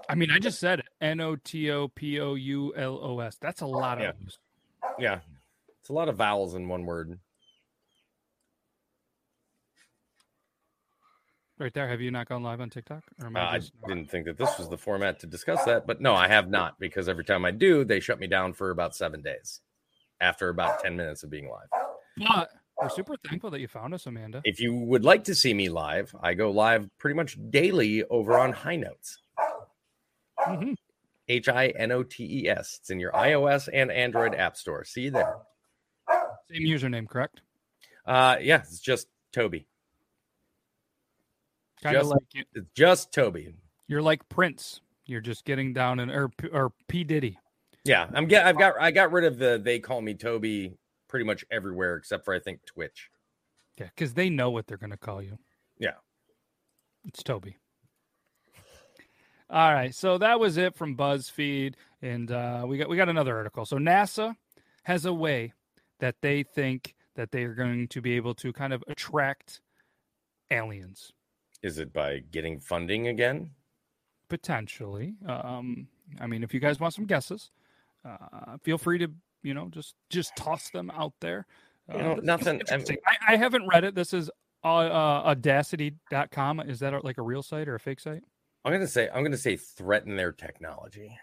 [0.09, 0.85] I mean, I just said it.
[1.01, 3.37] N O T O P O U L O S.
[3.39, 4.11] That's a lot of Yeah.
[4.25, 4.39] O's.
[4.99, 5.19] Yeah,
[5.79, 7.19] it's a lot of vowels in one word.
[11.59, 11.87] right there.
[11.87, 13.03] Have you not gone live on TikTok?
[13.19, 16.01] Or am Uh, I didn't think that this was the format to discuss that, but
[16.01, 18.95] no, I have not because every time I do, they shut me down for about
[18.95, 19.61] seven days
[20.19, 21.67] after about 10 minutes of being live.
[22.17, 22.49] But
[22.81, 24.41] we're super thankful that you found us, Amanda.
[24.43, 28.37] If you would like to see me live, I go live pretty much daily over
[28.37, 29.17] on High Notes.
[30.47, 30.75] Mhm.
[31.27, 32.77] H I N O T E S.
[32.79, 34.83] It's in your iOS and Android app store.
[34.85, 35.37] See you there.
[36.49, 37.41] Same username, correct?
[38.05, 39.67] Uh, yeah, it's just Toby.
[41.81, 43.53] Kind of Just- like you, It's just Toby.
[43.87, 44.81] you're like Prince.
[45.05, 47.37] You're just getting down and or or P Diddy.
[47.83, 48.45] Yeah, I'm get.
[48.45, 48.73] I've got.
[48.79, 49.57] I got rid of the.
[49.63, 53.09] They call me Toby pretty much everywhere except for I think Twitch.
[53.77, 55.37] Yeah, because they know what they're going to call you.
[55.77, 55.93] Yeah.
[57.05, 57.57] It's Toby.
[59.49, 63.35] All right, so that was it from BuzzFeed, and uh, we got we got another
[63.37, 63.65] article.
[63.65, 64.35] So NASA
[64.83, 65.53] has a way
[65.99, 69.61] that they think that they are going to be able to kind of attract
[70.51, 71.11] aliens
[71.63, 73.51] Is it by getting funding again?
[74.29, 75.15] potentially.
[75.25, 75.87] Um,
[76.19, 77.49] I mean, if you guys want some guesses,
[78.03, 79.09] uh, feel free to
[79.43, 81.45] you know just just toss them out there.
[81.91, 83.95] You know, nothing- I mean- I, I haven't read it.
[83.95, 84.29] This is
[84.65, 86.59] uh, uh, audacity.com.
[86.61, 88.23] Is that like a real site or a fake site?
[88.65, 89.09] I'm gonna say.
[89.13, 91.17] I'm gonna say threaten their technology.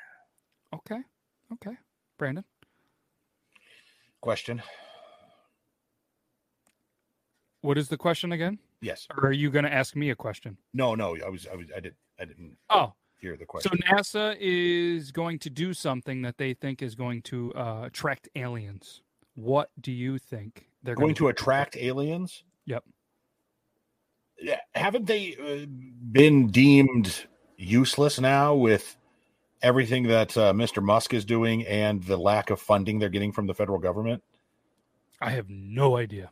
[0.74, 1.00] Okay.
[1.52, 1.76] Okay.
[2.18, 2.44] Brandon.
[4.20, 4.62] Question.
[7.60, 8.58] What is the question again?
[8.80, 9.06] Yes.
[9.16, 10.58] Or are you going to ask me a question?
[10.74, 11.16] No, no.
[11.24, 11.46] I was.
[11.50, 11.66] I was.
[11.74, 11.94] I did.
[12.20, 13.72] I didn't Oh, hear the question.
[13.72, 13.94] so.
[13.94, 19.00] NASA is going to do something that they think is going to uh, attract aliens.
[19.34, 21.20] What do you think they're going do?
[21.20, 22.44] to attract aliens.
[22.66, 22.84] Yep.
[24.44, 25.64] Yeah, haven't they uh,
[26.12, 27.24] been deemed
[27.56, 28.94] useless now with
[29.62, 30.82] everything that uh, Mr.
[30.82, 34.22] Musk is doing and the lack of funding they're getting from the federal government?
[35.18, 36.30] I have no idea.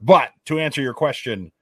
[0.00, 1.52] But to answer your question,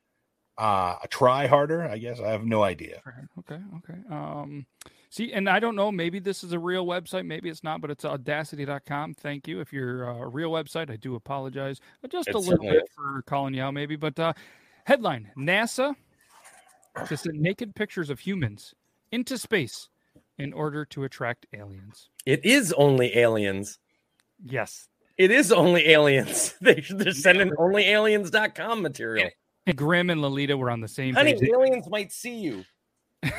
[0.59, 1.83] uh, try harder.
[1.83, 3.03] I guess I have no idea.
[3.41, 3.61] Okay.
[3.79, 3.99] Okay.
[4.11, 4.67] Um,
[5.09, 5.91] see, and I don't know.
[5.91, 7.27] Maybe this is a real website.
[7.27, 9.15] Maybe it's not, but it's audacity.com.
[9.15, 9.61] Thank you.
[9.61, 13.23] If you're uh, a real website, I do apologize just It a little bit for
[13.23, 13.97] calling you out, maybe.
[13.97, 14.35] But uh,
[14.85, 15.95] headline NASA
[17.07, 18.75] to send naked pictures of humans
[19.13, 19.89] into space
[20.39, 22.09] in order to attract aliens.
[22.27, 23.79] It is only aliens.
[24.45, 24.89] Yes.
[25.19, 26.55] It is only aliens.
[26.61, 29.31] They, they're sending only aliens.com material.
[29.67, 31.49] And Grim and Lolita were on the same Honey, page.
[31.53, 32.65] aliens might see you.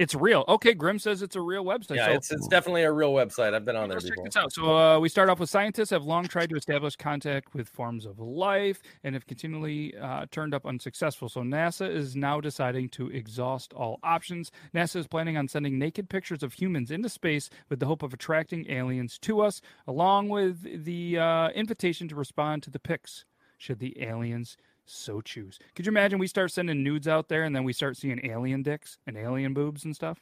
[0.00, 0.46] it's real.
[0.48, 1.96] Okay, Grim says it's a real website.
[1.96, 3.52] Yeah, so it's, it's definitely a real website.
[3.52, 4.50] I've been on there Let's check this out.
[4.50, 8.06] So uh, we start off with scientists have long tried to establish contact with forms
[8.06, 11.28] of life and have continually uh, turned up unsuccessful.
[11.28, 14.50] So NASA is now deciding to exhaust all options.
[14.74, 18.14] NASA is planning on sending naked pictures of humans into space with the hope of
[18.14, 23.26] attracting aliens to us, along with the uh, invitation to respond to the pics
[23.58, 24.56] should the aliens
[24.90, 25.58] so choose.
[25.74, 28.62] Could you imagine we start sending nudes out there and then we start seeing alien
[28.62, 30.18] dicks and alien boobs and stuff?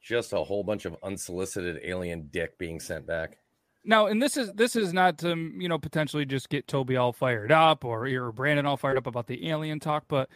[0.00, 3.38] Just a whole bunch of unsolicited alien dick being sent back.
[3.84, 7.12] Now, and this is this is not to you know potentially just get Toby all
[7.12, 10.28] fired up or or Brandon all fired up about the alien talk, but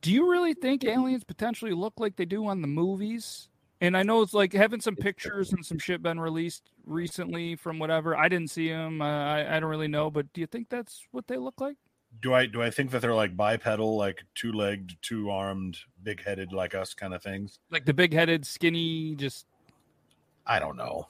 [0.00, 3.48] do you really think aliens potentially look like they do on the movies?
[3.80, 7.78] And I know it's like having some pictures and some shit been released recently from
[7.78, 8.16] whatever.
[8.16, 9.02] I didn't see them.
[9.02, 11.76] Uh, I I don't really know, but do you think that's what they look like?
[12.22, 16.22] Do I do I think that they're like bipedal, like two legged, two armed, big
[16.22, 17.58] headed like us kind of things?
[17.70, 19.46] Like the big headed, skinny, just
[20.46, 21.08] I don't know.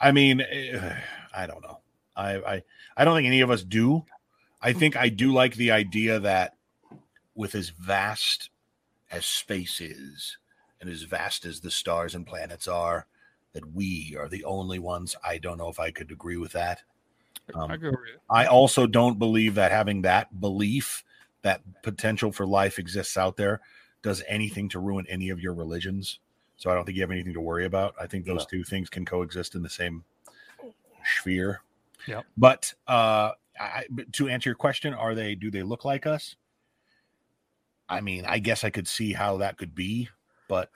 [0.00, 1.00] I mean, eh,
[1.34, 1.80] I don't know.
[2.16, 2.62] I, I
[2.96, 4.04] I don't think any of us do.
[4.60, 6.54] I think I do like the idea that
[7.34, 8.50] with as vast
[9.10, 10.36] as space is,
[10.80, 13.06] and as vast as the stars and planets are,
[13.52, 15.14] that we are the only ones.
[15.24, 16.82] I don't know if I could agree with that.
[17.54, 18.18] Um, I agree with you.
[18.30, 21.04] I also don't believe that having that belief
[21.42, 23.60] that potential for life exists out there
[24.02, 26.18] does anything to ruin any of your religions.
[26.56, 27.94] So I don't think you have anything to worry about.
[28.00, 28.58] I think those No.
[28.58, 30.04] two things can coexist in the same
[31.18, 31.62] sphere.
[32.06, 32.26] Yep.
[32.36, 36.36] But uh I, to answer your question, are they do they look like us?
[37.88, 40.08] I mean, I guess I could see how that could be,
[40.48, 40.70] but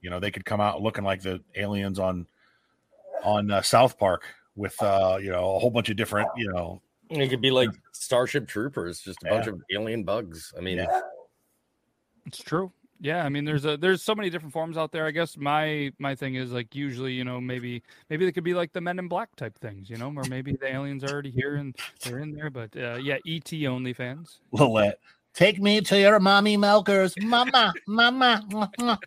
[0.00, 2.26] you know, they could come out looking like the aliens on
[3.24, 4.24] on uh, South Park
[4.58, 7.70] with uh, you know, a whole bunch of different, you know, It could be like
[7.92, 9.30] Starship Troopers, just a Yeah.
[9.30, 10.52] bunch of alien bugs.
[10.58, 11.00] I mean, Yeah.
[12.26, 12.70] It's true.
[13.00, 15.06] Yeah, I mean, there's a there's so many different forms out there.
[15.06, 18.54] I guess my my thing is like usually, you know, maybe maybe they could be
[18.54, 21.30] like the Men in Black type things, you know, or maybe the aliens are already
[21.30, 22.50] here and they're in there.
[22.50, 24.40] But uh, yeah, ET only fans.
[24.52, 24.98] Lillette.
[25.32, 28.98] Take me to your mommy milkers, mama, mama.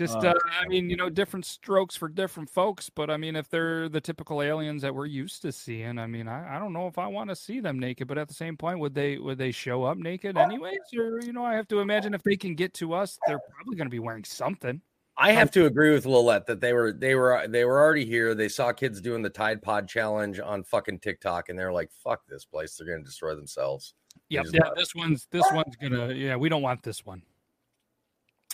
[0.00, 2.88] Just, Uh, uh, I mean, you know, different strokes for different folks.
[2.88, 6.26] But I mean, if they're the typical aliens that we're used to seeing, I mean,
[6.26, 8.08] I, I don't know if I want to see them naked.
[8.08, 10.78] But at the same point, would they would they show up naked anyways?
[10.96, 13.76] Or you know, I have to imagine if they can get to us, they're probably
[13.76, 14.80] going to be wearing something.
[15.18, 18.34] I have to agree with Lillette that they were they were they were already here.
[18.34, 22.22] They saw kids doing the Tide Pod challenge on fucking TikTok, and they're like, "Fuck
[22.26, 22.74] this place!
[22.74, 23.92] They're gonna destroy themselves."
[24.30, 24.46] Yep.
[24.54, 26.14] Yeah, this one's this one's gonna.
[26.14, 27.22] Yeah, we don't want this one.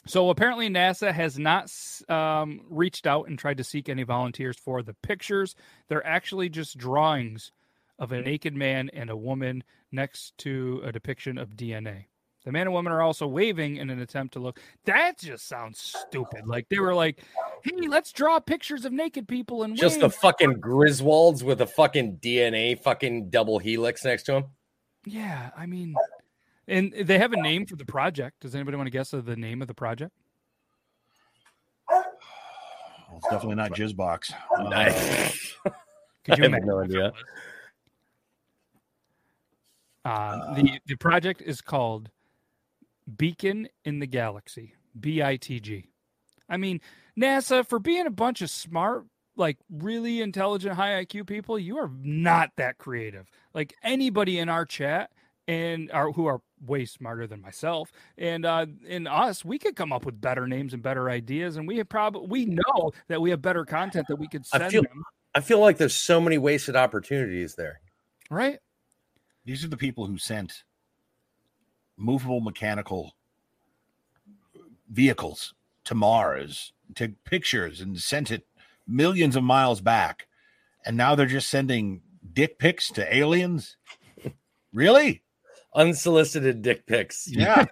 [0.06, 1.72] So apparently, NASA has not
[2.08, 5.54] um, reached out and tried to seek any volunteers for the pictures.
[5.88, 7.52] They're actually just drawings
[7.98, 12.04] of a naked man and a woman next to a depiction of DNA.
[12.44, 14.60] The man and woman are also waving in an attempt to look.
[14.84, 16.46] That just sounds stupid.
[16.46, 17.24] Like they were like,
[17.64, 21.66] "Hey, let's draw pictures of naked people and Just the wave." fucking Griswolds with a
[21.66, 24.44] fucking DNA fucking double helix next to them.
[25.04, 25.96] Yeah, I mean,
[26.68, 28.40] and they have a name for the project.
[28.40, 30.12] Does anybody want to guess the name of the project?
[31.88, 32.04] Well,
[33.18, 34.32] it's definitely not Jizzbox.
[36.26, 37.12] Uh, Could you I have no idea.
[37.12, 37.12] was?
[40.04, 42.10] Um, the the project is called
[43.16, 44.74] Beacon in the Galaxy.
[44.98, 45.88] B I T G.
[46.48, 46.80] I mean,
[47.18, 49.04] NASA for being a bunch of smart,
[49.36, 53.28] like really intelligent, high IQ people, you are not that creative.
[53.54, 55.10] Like anybody in our chat
[55.48, 59.92] and are who are way smarter than myself and uh in us we could come
[59.92, 63.28] up with better names and better ideas and we have probably we know that we
[63.30, 66.18] have better content that we could I send feel- them I feel like there's so
[66.18, 67.80] many wasted opportunities there.
[68.30, 68.58] right
[69.44, 70.64] These are the people who sent
[71.98, 73.14] movable mechanical
[74.90, 78.46] vehicles to Mars, took pictures and sent it
[78.86, 80.26] millions of miles back.
[80.84, 82.00] And now they're just sending
[82.32, 83.76] dick pics to aliens?
[84.72, 85.22] Really?
[85.76, 87.28] Unsolicited dick pics.
[87.30, 87.66] Yeah.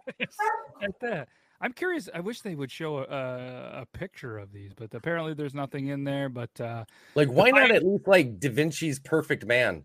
[0.83, 1.29] at that.
[1.61, 2.09] I'm curious.
[2.14, 5.87] I wish they would show a, a, a picture of these, but apparently there's nothing
[5.88, 6.29] in there.
[6.29, 9.85] But uh, Like, why pi- not at least like Da Vinci's Perfect Man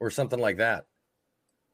[0.00, 0.84] or something like that?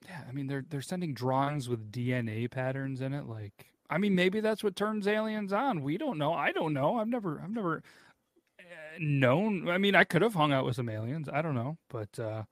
[0.07, 3.27] yeah, I mean they're they're sending drawings with DNA patterns in it.
[3.27, 5.83] Like, I mean maybe that's what turns aliens on.
[5.83, 6.33] We don't know.
[6.35, 6.99] I don't know.
[6.99, 7.83] I've never I've never
[8.61, 8.63] uh,
[9.01, 9.69] known.
[9.69, 11.29] I mean, I could have hung out with some aliens.
[11.33, 12.43] I don't know, but uh,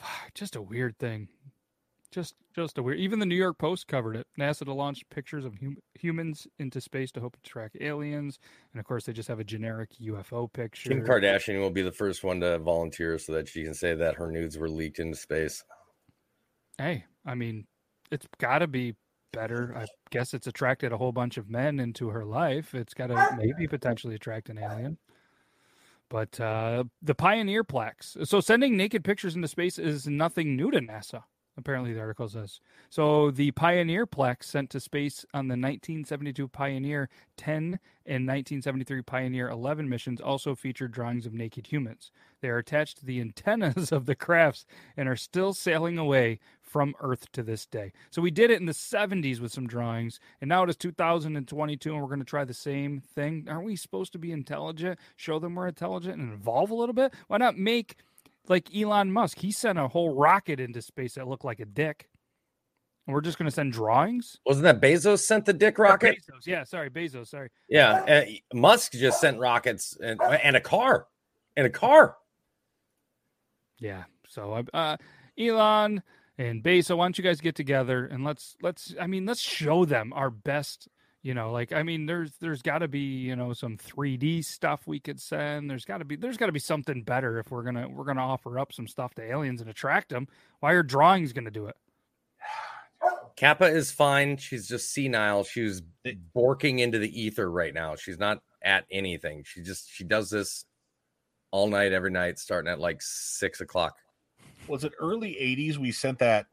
[0.34, 1.28] just a weird thing.
[2.12, 3.00] Just just a weird.
[3.00, 4.26] Even the New York Post covered it.
[4.38, 8.38] NASA to launch pictures of hum- humans into space to hope to track aliens,
[8.72, 10.90] and of course they just have a generic UFO picture.
[10.90, 14.16] Kim Kardashian will be the first one to volunteer so that she can say that
[14.16, 15.64] her nudes were leaked into space.
[16.76, 17.66] Hey, I mean,
[18.10, 18.94] it's got to be
[19.32, 19.74] better.
[19.74, 22.74] I guess it's attracted a whole bunch of men into her life.
[22.74, 24.98] It's got to maybe potentially attract an alien.
[26.10, 28.18] But uh, the Pioneer plaques.
[28.24, 31.22] So sending naked pictures into space is nothing new to NASA.
[31.56, 32.60] Apparently, the article says.
[32.88, 39.48] So the Pioneer plaques sent to space on the 1972 Pioneer 10 and 1973 Pioneer
[39.50, 42.10] 11 missions also featured drawings of naked humans.
[42.40, 44.64] They are attached to the antennas of the crafts
[44.96, 46.40] and are still sailing away
[46.72, 47.92] from Earth to this day.
[48.10, 51.92] So we did it in the 70s with some drawings, and now it is 2022,
[51.92, 53.46] and we're going to try the same thing.
[53.46, 54.98] Aren't we supposed to be intelligent?
[55.16, 57.12] Show them we're intelligent and evolve a little bit?
[57.28, 57.96] Why not make
[58.48, 59.38] like Elon Musk?
[59.38, 62.08] He sent a whole rocket into space that looked like a dick.
[63.06, 64.38] And we're just going to send drawings?
[64.46, 66.18] Wasn't that Bezos sent the dick rocket?
[66.18, 66.46] Bezos.
[66.46, 67.26] Yeah, sorry, Bezos.
[67.28, 67.48] Sorry.
[67.68, 68.24] Yeah, uh,
[68.56, 71.08] Musk just sent rockets and and a car,
[71.56, 72.16] and a car.
[73.80, 74.04] Yeah.
[74.28, 74.96] So, I- uh,
[75.36, 76.02] Elon
[76.38, 79.84] and Besa, why don't you guys get together and let's let's I mean let's show
[79.84, 80.88] them our best.
[81.22, 84.86] You know, like I mean, there's there's got to be you know some 3D stuff
[84.86, 85.70] we could send.
[85.70, 88.26] There's got to be there's got to be something better if we're gonna we're gonna
[88.26, 90.26] offer up some stuff to aliens and attract them.
[90.58, 91.76] Why are drawings gonna do it?
[93.36, 94.36] Kappa is fine.
[94.36, 95.44] She's just senile.
[95.44, 95.80] She's
[96.34, 97.94] borking into the ether right now.
[97.94, 99.44] She's not at anything.
[99.44, 100.64] She just she does this
[101.52, 103.96] all night, every night, starting at like six o'clock.
[104.66, 105.76] Was it early '80s?
[105.76, 106.46] We sent that,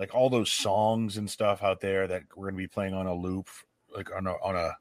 [0.00, 3.06] like all those songs and stuff out there that we're going to be playing on
[3.06, 3.48] a loop,
[3.94, 4.76] like on a on a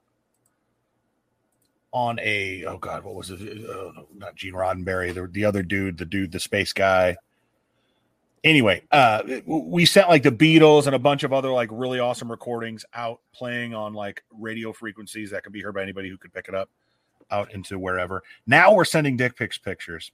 [1.94, 3.70] on a oh god, what was it?
[3.70, 7.16] Uh, not Gene Roddenberry, the the other dude, the dude, the space guy
[8.44, 12.30] anyway, uh, we sent like the Beatles and a bunch of other like really awesome
[12.30, 16.34] recordings out playing on like radio frequencies that can be heard by anybody who could
[16.34, 16.70] pick it up
[17.32, 18.24] out into wherever.
[18.48, 20.12] Now we're sending dick pics pictures.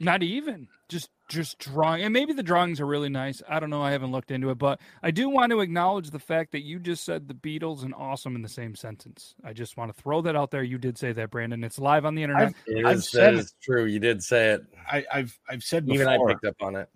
[0.00, 3.42] Not even just just drawing, and maybe the drawings are really nice.
[3.48, 3.82] I don't know.
[3.82, 6.78] I haven't looked into it, but I do want to acknowledge the fact that you
[6.78, 9.34] just said the Beatles and awesome in the same sentence.
[9.44, 10.62] I just want to throw that out there.
[10.62, 11.64] You did say that, Brandon.
[11.64, 12.48] It's live on the internet.
[12.48, 13.84] I've, it I've is, said it's true.
[13.84, 14.64] You did say it.
[14.90, 16.88] I, have I've said before, even I picked up on it.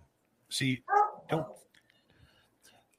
[0.51, 0.82] See,
[1.30, 1.46] don't.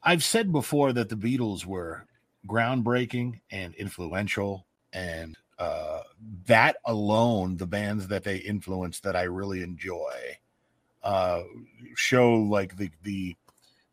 [0.01, 2.05] I've said before that the Beatles were
[2.47, 6.03] groundbreaking and influential, and uh,
[6.45, 10.37] that alone, the bands that they influenced that I really enjoy,
[11.03, 11.41] uh,
[11.95, 13.35] show like the the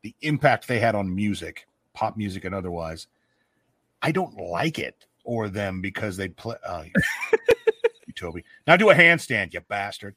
[0.02, 3.08] the impact they had on music, pop music and otherwise.
[4.00, 6.54] I don't like it or them because they play.
[6.64, 6.84] Uh,
[8.06, 10.14] you, Toby, now do a handstand, you bastard.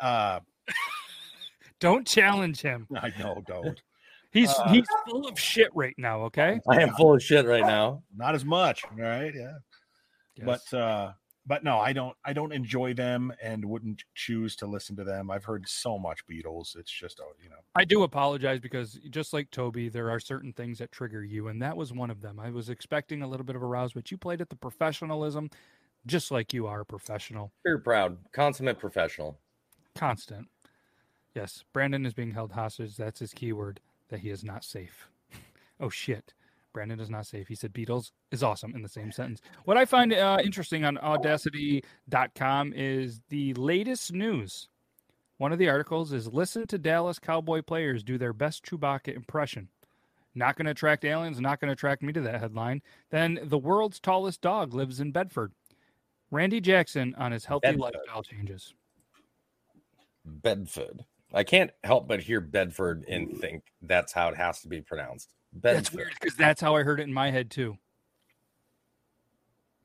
[0.00, 0.38] Uh,
[1.80, 2.86] don't challenge him.
[2.94, 3.82] I know, don't.
[4.30, 6.60] he's uh, he's full of shit right now, okay?
[6.68, 8.04] I am full of shit right now.
[8.16, 9.34] Not as much, right?
[9.34, 9.54] Yeah.
[10.44, 10.64] Yes.
[10.70, 11.12] But uh
[11.44, 15.30] but no, I don't I don't enjoy them and wouldn't choose to listen to them.
[15.30, 16.76] I've heard so much Beatles.
[16.76, 17.56] It's just oh, you know.
[17.74, 21.60] I do apologize because just like Toby, there are certain things that trigger you and
[21.62, 22.38] that was one of them.
[22.38, 25.50] I was expecting a little bit of a rouse, but you played at the professionalism
[26.06, 27.52] just like you are a professional.
[27.64, 28.18] Very proud.
[28.32, 29.38] Consummate professional.
[29.94, 30.48] Constant.
[31.34, 32.96] Yes, Brandon is being held hostage.
[32.96, 35.08] That's his keyword, that he is not safe.
[35.80, 36.34] oh, shit.
[36.72, 37.48] Brandon is not safe.
[37.48, 39.40] He said Beatles is awesome in the same sentence.
[39.64, 44.68] What I find uh, interesting on audacy.com is the latest news.
[45.38, 49.68] One of the articles is listen to Dallas Cowboy players do their best Chewbacca impression.
[50.34, 52.80] Not going to attract aliens, not going to attract me to that headline.
[53.10, 55.52] Then the world's tallest dog lives in Bedford.
[56.30, 57.80] Randy Jackson on his healthy Bedford.
[57.80, 58.74] lifestyle changes.
[60.24, 61.04] Bedford.
[61.34, 65.34] I can't help but hear Bedford and think that's how it has to be pronounced.
[65.52, 65.76] Bedford.
[65.76, 67.76] That's weird because that's how I heard it in my head too.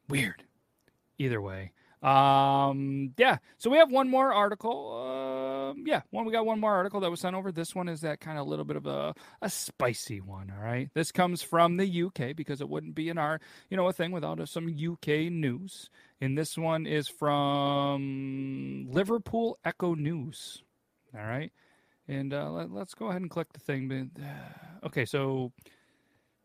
[0.10, 0.44] Weird.
[1.18, 1.72] Either way.
[2.02, 3.38] Um, yeah.
[3.58, 5.74] So we have one more article.
[5.76, 7.52] Uh, yeah, one we got one more article that was sent over.
[7.52, 10.54] This one is that kind of little bit of a, a spicy one.
[10.56, 10.90] All right.
[10.94, 14.12] This comes from the UK because it wouldn't be in our, you know, a thing
[14.12, 15.90] without some UK news.
[16.22, 20.64] And this one is from Liverpool Echo News.
[21.16, 21.52] All right.
[22.08, 24.12] And uh, let, us go ahead and click the thing.
[24.84, 25.52] Okay, so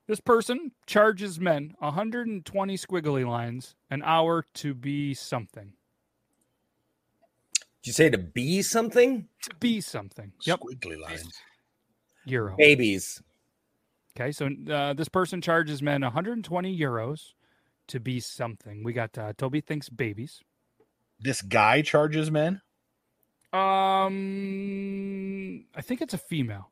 [0.09, 5.75] this person charges men 120 squiggly lines an hour to be something.
[7.83, 9.29] Did you say to be something?
[9.43, 10.33] To be something.
[10.45, 10.61] Yep.
[10.61, 11.31] Squiggly lines.
[12.25, 12.57] Euro.
[12.57, 13.23] Babies.
[14.17, 17.35] Okay, so uh, this person charges men 120 euros
[17.89, 18.83] to be something.
[18.83, 20.41] We got uh, Toby thinks babies.
[21.21, 22.61] This guy charges men?
[23.53, 24.15] Um,
[25.77, 26.71] I think it's a female.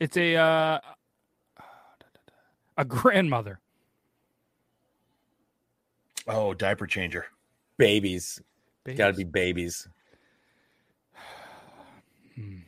[0.00, 0.80] It's a uh,
[2.76, 3.60] a grandmother.
[6.26, 7.26] Oh, diaper changer.
[7.76, 8.40] Babies.
[8.84, 8.98] babies.
[8.98, 9.86] Got to be babies.
[12.34, 12.58] hmm.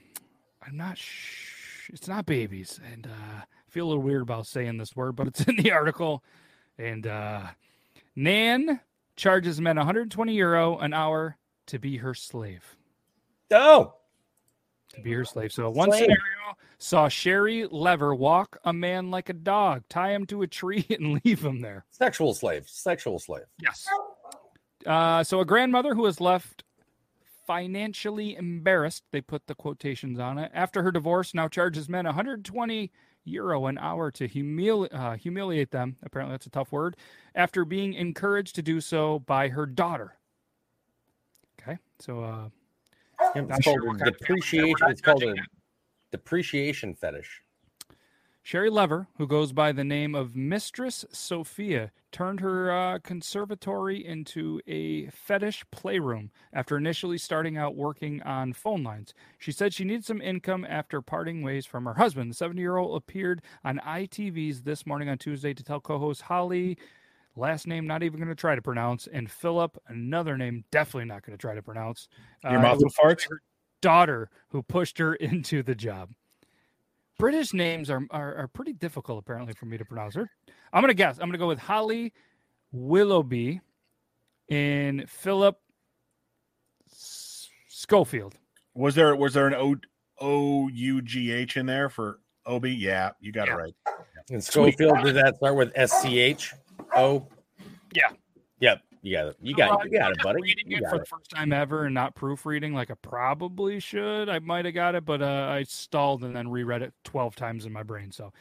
[0.67, 0.99] I'm not.
[0.99, 5.17] Sh- it's not babies, and uh, I feel a little weird about saying this word,
[5.17, 6.23] but it's in the article.
[6.79, 7.43] And uh,
[8.17, 8.81] Nan
[9.17, 11.37] charges men 120 euro an hour
[11.67, 12.77] to be her slave.
[13.53, 13.95] Oh.
[14.95, 15.53] To be her slave.
[15.53, 16.03] So one slave.
[16.03, 20.85] scenario saw Sherry Lever walk a man like a dog, tie him to a tree,
[20.91, 21.85] and leave him there.
[21.91, 22.69] Sexual slave.
[22.69, 23.45] Sexual slave.
[23.61, 23.87] Yes.
[24.85, 26.65] Uh, so a grandmother who was left
[27.47, 32.91] financially embarrassed, they put the quotations on it, after her divorce now charges men 120
[33.25, 35.97] euro an hour to humili- uh, humiliate them.
[36.03, 36.97] Apparently, that's a tough word.
[37.35, 40.17] After being encouraged to do so by her daughter.
[41.61, 42.49] Okay, so uh,
[43.35, 44.91] it's called sure depreciation.
[44.91, 45.35] It's called a
[46.11, 47.43] depreciation fetish.
[48.45, 54.61] Sherry Lever, who goes by the name of Mistress Sophia, turned her uh, conservatory into
[54.66, 59.14] a fetish playroom after initially starting out working on phone lines.
[59.39, 62.33] She said she needed some income after parting ways from her husband.
[62.33, 66.23] The 70 year old appeared on ITV's this morning on Tuesday to tell co host
[66.23, 66.77] Holly,
[67.37, 71.24] last name not even going to try to pronounce, and Philip, another name definitely not
[71.24, 72.09] going to try to pronounce.
[72.45, 73.28] Your uh, mouth farts?
[73.28, 73.43] Her
[73.80, 76.11] daughter who pushed her into the job.
[77.18, 80.14] British names are, are, are pretty difficult apparently for me to pronounce.
[80.14, 80.30] Her.
[80.72, 81.18] I'm gonna guess.
[81.18, 82.12] I'm gonna go with Holly
[82.72, 83.61] Willoughby
[84.49, 85.59] and Philip
[87.68, 88.35] Schofield.
[88.74, 89.76] Was there was there an O
[90.20, 92.72] O U G H in there for Obi?
[92.72, 93.55] Yeah, you got yeah.
[93.55, 93.74] it right.
[94.30, 95.05] And Schofield Sweet.
[95.05, 96.55] did that start with S C H
[96.97, 97.26] O?
[97.95, 98.11] Yeah.
[98.61, 98.82] Yep.
[99.03, 99.36] You got it.
[99.43, 99.93] You got it.
[99.93, 100.43] You got it, buddy.
[100.43, 100.99] Reading it for it.
[101.01, 104.28] the first time ever and not proofreading like I probably should.
[104.28, 107.66] I might have got it, but uh, I stalled and then reread it 12 times
[107.66, 108.12] in my brain.
[108.12, 108.32] So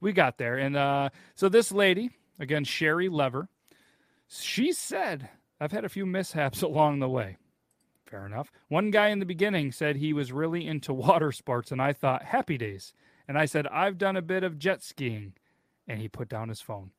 [0.00, 0.58] we got there.
[0.58, 3.48] And uh, so this lady, again, Sherry Lever,
[4.28, 7.38] she said, I've had a few mishaps along the way.
[8.06, 8.50] Fair enough.
[8.68, 12.24] One guy in the beginning said he was really into water sports, and I thought,
[12.24, 12.92] happy days.
[13.26, 15.32] And I said, I've done a bit of jet skiing.
[15.88, 16.90] And he put down his phone.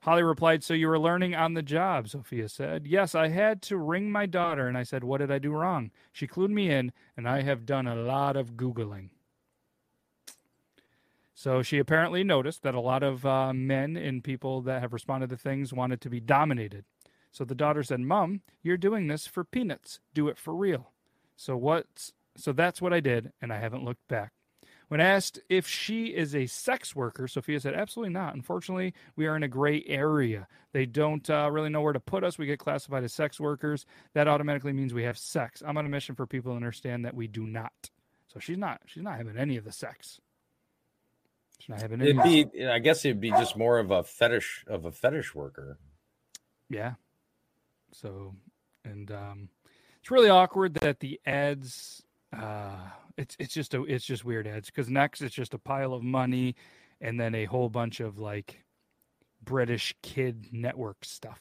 [0.00, 2.86] Holly replied, So you were learning on the job, Sophia said.
[2.86, 5.90] Yes, I had to ring my daughter, and I said, What did I do wrong?
[6.12, 9.10] She clued me in, and I have done a lot of Googling.
[11.34, 15.30] So she apparently noticed that a lot of uh, men and people that have responded
[15.30, 16.84] to things wanted to be dominated.
[17.30, 20.00] So the daughter said, Mom, you're doing this for peanuts.
[20.14, 20.90] Do it for real.
[21.36, 24.32] So what's so that's what I did, and I haven't looked back.
[24.88, 28.34] When asked if she is a sex worker, Sophia said, Absolutely not.
[28.34, 30.48] Unfortunately, we are in a gray area.
[30.72, 32.38] They don't uh, really know where to put us.
[32.38, 33.84] We get classified as sex workers.
[34.14, 35.62] That automatically means we have sex.
[35.64, 37.90] I'm on a mission for people to understand that we do not.
[38.32, 38.80] So she's not.
[38.86, 40.20] She's not having any of the sex.
[41.58, 42.10] She's not having any.
[42.10, 42.66] It'd be.
[42.66, 45.78] I guess it'd be just more of a fetish of a fetish worker.
[46.70, 46.94] Yeah.
[47.92, 48.34] So,
[48.84, 49.48] and um,
[50.00, 52.76] it's really awkward that the ads uh
[53.18, 56.02] it's it's just a it's just weird ads because next it's just a pile of
[56.02, 56.54] money
[57.00, 58.64] and then a whole bunch of like
[59.42, 61.40] british kid network stuff.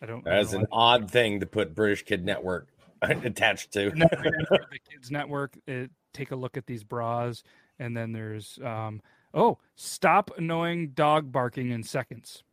[0.00, 2.68] I don't that's an odd thing to put british kid network
[3.02, 3.90] attached to.
[3.90, 7.42] The kids network it, take a look at these bras
[7.78, 9.02] and then there's um
[9.34, 12.44] oh stop annoying dog barking in seconds.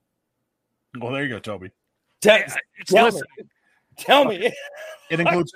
[0.99, 1.69] Well there you go toby.
[2.21, 2.41] Tell,
[2.87, 3.11] tell,
[3.97, 4.51] Tell me.
[5.09, 5.53] It includes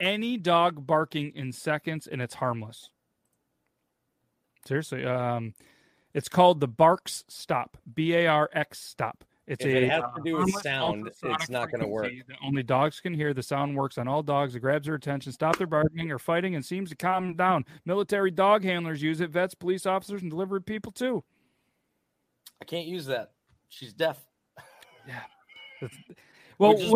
[0.00, 2.90] any dog barking in seconds and it's harmless.
[4.66, 5.04] Seriously.
[5.04, 5.54] Um,
[6.12, 7.68] it's called the BarxStop.
[7.94, 9.24] B A R X Stop.
[9.46, 12.10] It's if a it has to do with sound, it's not going to work.
[12.28, 13.34] That only dogs can hear.
[13.34, 14.54] The sound works on all dogs.
[14.54, 17.66] It grabs their attention, stop their barking or fighting, and seems to calm them down.
[17.84, 19.28] Military dog handlers use it.
[19.28, 21.22] Vets, police officers, and delivery people too.
[22.62, 23.32] I can't use that.
[23.68, 24.18] She's deaf.
[25.06, 25.20] Yeah.
[26.58, 26.92] Well, which is,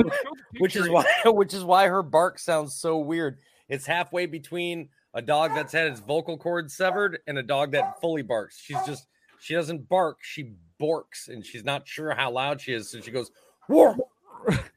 [0.59, 3.39] which is why which is why her bark sounds so weird.
[3.69, 8.01] It's halfway between a dog that's had its vocal cords severed and a dog that
[8.01, 8.61] fully barks.
[8.61, 9.09] She's just
[9.41, 12.91] she doesn't bark, she borks, and she's not sure how loud she is.
[12.91, 13.31] So she goes,
[13.67, 13.97] Whoa,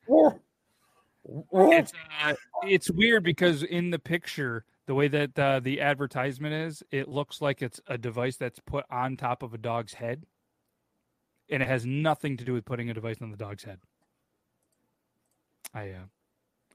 [0.08, 0.40] whoa,
[1.24, 1.72] whoa.
[1.72, 1.94] It's,
[2.24, 2.34] uh,
[2.64, 7.42] it's weird because in the picture, the way that uh, the advertisement is, it looks
[7.42, 10.26] like it's a device that's put on top of a dog's head,
[11.52, 13.80] and it has nothing to do with putting a device on the dog's head.
[15.74, 16.06] I uh,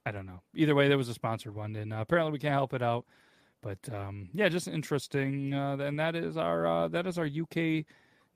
[0.04, 0.40] I don't know.
[0.54, 3.06] Either way, there was a sponsored one, and uh, apparently we can't help it out.
[3.62, 5.52] But um, yeah, just interesting.
[5.52, 7.84] Uh, and that is our uh, that is our UK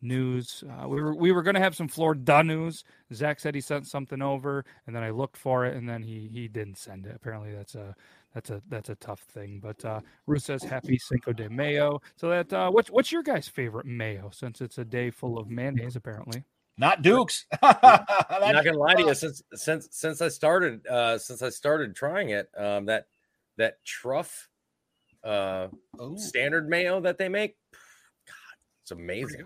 [0.03, 0.65] news.
[0.69, 2.85] Uh, we were we were going to have some Florida news.
[3.13, 6.29] Zach said he sent something over, and then I looked for it, and then he
[6.33, 7.15] he didn't send it.
[7.15, 7.95] Apparently, that's a
[8.35, 9.61] that's a that's a tough thing.
[9.63, 12.01] But uh, Ruth says happy Cinco de Mayo.
[12.17, 14.31] So that uh, what's what's your guys' favorite mayo?
[14.33, 16.45] Since it's a day full of mayonnaise, apparently
[16.81, 17.45] not Duke's.
[17.63, 19.15] I'm not gonna lie to you.
[19.21, 23.07] Since since since I started uh since I started trying it, um that
[23.59, 24.49] that truff
[25.23, 25.69] uh
[26.01, 26.17] Ooh.
[26.17, 27.57] standard mayo that they make,
[28.27, 29.45] God, it's amazing.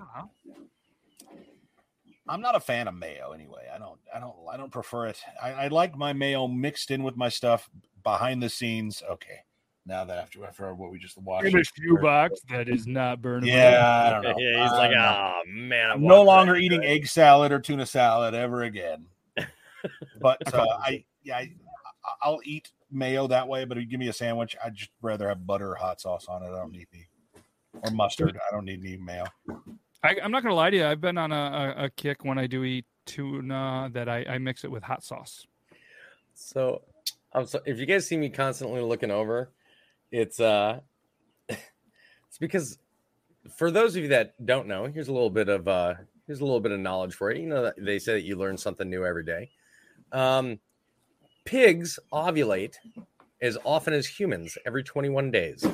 [2.28, 3.68] I'm not a fan of mayo anyway.
[3.74, 5.20] I don't I don't I don't prefer it.
[5.42, 7.68] I, I like my mayo mixed in with my stuff
[8.02, 9.02] behind the scenes.
[9.08, 9.40] Okay
[9.86, 11.46] now that after after what we just watched.
[11.46, 13.50] In a shoebox that is not burning.
[13.50, 14.34] Yeah, I don't know.
[14.38, 16.88] Yeah, he's like, oh man, I'm no longer eating good.
[16.88, 19.06] egg salad or tuna salad ever again.
[20.18, 21.52] But uh, I yeah, I,
[22.22, 23.66] I'll eat mayo that way.
[23.66, 26.24] But if you give me a sandwich, I'd just rather have butter or hot sauce
[26.26, 26.46] on it.
[26.46, 27.06] I don't need any
[27.82, 28.38] or mustard.
[28.48, 29.26] I don't need any mayo.
[30.04, 30.84] I, am not gonna lie to you.
[30.84, 34.38] I've been on a, a, a kick when I do eat tuna that I, I
[34.38, 35.46] mix it with hot sauce.
[36.34, 36.82] So,
[37.46, 39.50] so if you guys see me constantly looking over,
[40.10, 40.80] it's uh
[41.48, 42.78] it's because
[43.56, 45.94] for those of you that don't know, here's a little bit of uh,
[46.26, 47.42] here's a little bit of knowledge for you.
[47.42, 49.50] You know they say that you learn something new every day.
[50.12, 50.60] Um,
[51.46, 52.74] pigs ovulate
[53.40, 55.64] as often as humans every 21 days,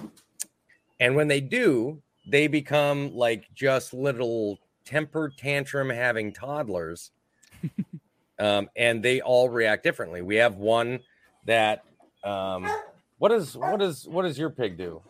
[1.00, 2.00] and when they do,
[2.30, 7.10] they become like just little temper tantrum having toddlers,
[8.38, 10.22] um, and they all react differently.
[10.22, 11.00] We have one
[11.46, 11.84] that
[12.24, 12.70] um,
[13.18, 15.02] what is what is what does your pig do?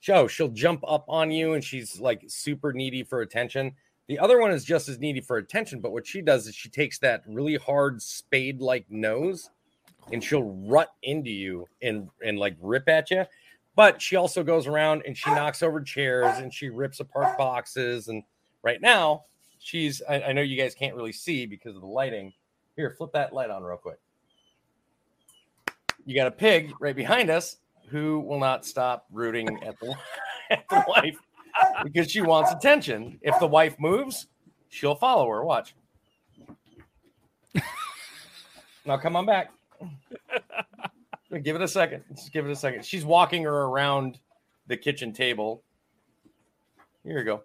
[0.00, 3.72] Joe, she'll jump up on you and she's like super needy for attention.
[4.08, 6.68] The other one is just as needy for attention, but what she does is she
[6.70, 9.50] takes that really hard spade like nose
[10.10, 13.24] and she'll rut into you and and like rip at you.
[13.76, 18.08] But she also goes around and she knocks over chairs and she rips apart boxes.
[18.08, 18.22] And
[18.62, 19.24] right now,
[19.58, 22.32] she's I, I know you guys can't really see because of the lighting.
[22.76, 23.98] Here, flip that light on real quick.
[26.04, 27.58] You got a pig right behind us
[27.88, 29.94] who will not stop rooting at the,
[30.50, 31.18] at the wife
[31.84, 33.18] because she wants attention.
[33.22, 34.26] If the wife moves,
[34.68, 35.44] she'll follow her.
[35.44, 35.74] Watch.
[38.86, 39.52] now come on back.
[41.38, 42.04] give it a second.
[42.14, 42.84] Just give it a second.
[42.84, 44.18] She's walking her around
[44.66, 45.62] the kitchen table.
[47.04, 47.42] Here you go.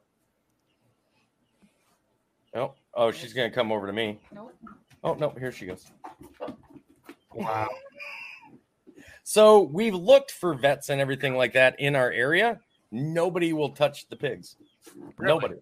[2.55, 4.19] Oh, oh, she's gonna come over to me.
[4.33, 4.53] Nope.
[5.03, 5.86] Oh no, here she goes.
[7.33, 7.69] Wow.
[9.23, 12.59] So we've looked for vets and everything like that in our area.
[12.91, 14.55] Nobody will touch the pigs.
[15.17, 15.33] Really?
[15.33, 15.55] Nobody.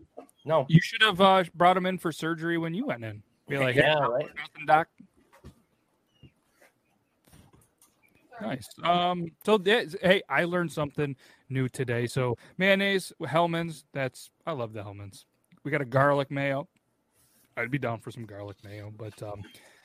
[0.46, 0.66] No.
[0.68, 3.24] You should have uh, brought them in for surgery when you went in.
[3.48, 4.28] Be like, yeah, hey, right.
[4.36, 4.88] Nothing, doc.
[8.42, 8.68] Nice.
[8.84, 9.28] Um.
[9.46, 11.16] So, hey, I learned something
[11.50, 12.08] new today.
[12.08, 13.86] So, mayonnaise, Hellmann's.
[13.94, 15.26] That's I love the Hellmann's.
[15.64, 16.68] We got a garlic mayo.
[17.56, 19.44] I'd be down for some garlic mayo, but um,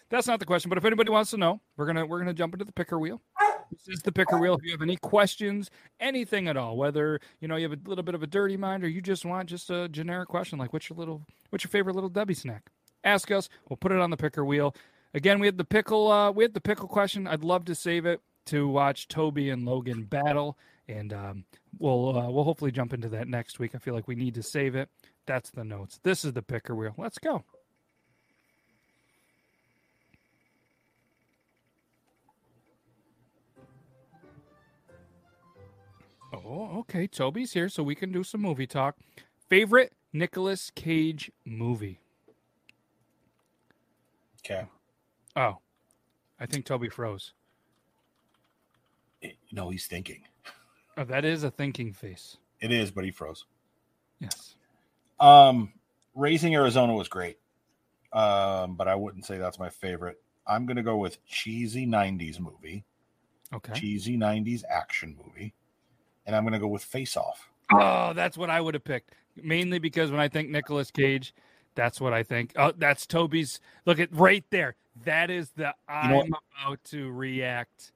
[0.08, 0.68] that's not the question.
[0.68, 3.20] But if anybody wants to know, we're gonna we're gonna jump into the picker wheel.
[3.70, 4.54] This is the picker wheel.
[4.54, 5.70] If you have any questions,
[6.00, 8.82] anything at all, whether you know you have a little bit of a dirty mind
[8.82, 11.94] or you just want just a generic question like what's your little what's your favorite
[11.94, 12.70] little Debbie snack?
[13.04, 13.48] Ask us.
[13.68, 14.74] We'll put it on the picker wheel.
[15.14, 16.10] Again, we had the pickle.
[16.10, 17.26] Uh, we had the pickle question.
[17.26, 21.44] I'd love to save it to watch Toby and Logan battle, and um,
[21.78, 23.74] we'll uh, we'll hopefully jump into that next week.
[23.74, 24.88] I feel like we need to save it.
[25.26, 26.00] That's the notes.
[26.02, 26.94] This is the picker wheel.
[26.96, 27.44] Let's go.
[36.32, 37.06] Oh, okay.
[37.06, 38.96] Toby's here, so we can do some movie talk.
[39.48, 42.00] Favorite Nicolas Cage movie?
[44.44, 44.66] Okay.
[45.36, 45.58] Oh,
[46.40, 47.32] I think Toby froze.
[49.52, 50.22] No, he's thinking.
[50.96, 52.36] Oh, that is a thinking face.
[52.60, 53.44] It is, but he froze.
[54.20, 54.54] Yes.
[55.20, 55.72] Um,
[56.14, 57.38] Raising Arizona was great,
[58.12, 60.20] um, but I wouldn't say that's my favorite.
[60.46, 62.84] I'm going to go with cheesy '90s movie.
[63.52, 63.72] Okay.
[63.74, 65.54] Cheesy '90s action movie
[66.28, 67.48] and I'm going to go with Face Off.
[67.72, 69.14] Oh, that's what I would have picked.
[69.42, 71.34] Mainly because when I think Nicolas Cage,
[71.74, 72.52] that's what I think.
[72.54, 73.60] Oh, that's Toby's.
[73.86, 74.76] Look at right there.
[75.04, 77.92] That is the I'm you about to react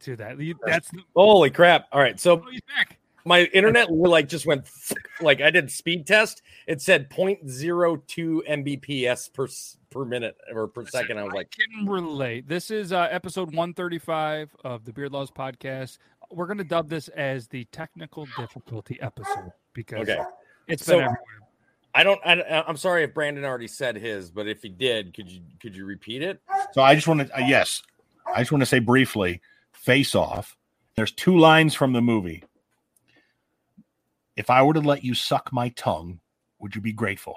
[0.00, 0.36] to that.
[0.64, 1.88] That's holy crap.
[1.92, 2.98] All right, so oh, he's back.
[3.26, 4.68] My internet like just went
[5.20, 6.42] like I did speed test.
[6.66, 9.48] It said 0.02 Mbps per
[9.90, 11.18] per minute or per second.
[11.18, 12.48] I was like, I can relate.
[12.48, 15.98] This is uh, episode 135 of the Beard Laws podcast
[16.30, 20.22] we're going to dub this as the technical difficulty episode because okay.
[20.68, 21.20] it's been so, everywhere.
[21.94, 22.20] I don't.
[22.24, 25.76] I, am sorry if Brandon already said his, but if he did, could you could
[25.76, 26.40] you repeat it?
[26.72, 27.36] So I just want to.
[27.36, 27.82] Uh, yes,
[28.34, 29.40] I just want to say briefly.
[29.84, 30.56] Face off.
[30.96, 32.42] There's two lines from the movie.
[34.34, 36.20] If I were to let you suck my tongue,
[36.58, 37.36] would you be grateful?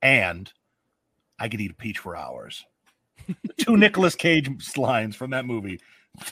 [0.00, 0.50] And
[1.38, 2.64] I could eat a peach for hours.
[3.58, 5.78] two Nicolas Cage lines from that movie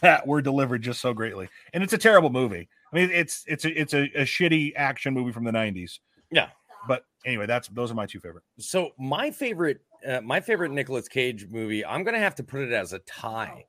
[0.01, 1.51] that were delivered just so greatly.
[1.75, 2.67] And it's a terrible movie.
[2.91, 5.99] I mean, it's it's a it's a, a shitty action movie from the '90s.
[6.31, 6.49] Yeah.
[6.87, 8.45] But anyway, that's those are my two favorite.
[8.59, 11.85] So my favorite, uh, my favorite Nicolas Cage movie.
[11.85, 13.67] I'm gonna have to put it as a tie.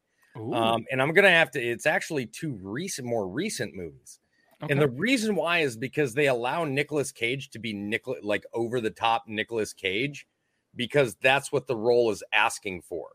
[0.54, 1.62] Um, and I'm gonna have to.
[1.62, 4.20] It's actually two recent, more recent movies.
[4.64, 4.74] Okay.
[4.74, 8.82] And the reason why is because they allow Nicolas Cage to be Nicolas, like over
[8.82, 10.28] the top Nicolas Cage,
[10.76, 13.10] because that's what the role is asking for.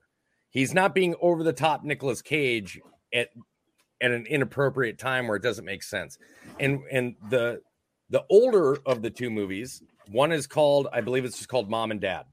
[0.50, 2.80] He's not being over the top Nicolas Cage
[3.12, 3.28] at
[4.00, 6.18] at an inappropriate time where it doesn't make sense.
[6.58, 7.60] And and the
[8.10, 11.90] the older of the two movies, one is called, I believe it's just called Mom
[11.90, 12.24] and Dad.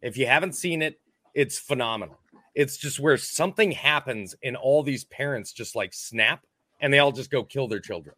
[0.00, 1.00] If you haven't seen it,
[1.34, 2.18] it's phenomenal.
[2.54, 6.44] It's just where something happens and all these parents just like snap
[6.80, 8.16] and they all just go kill their children.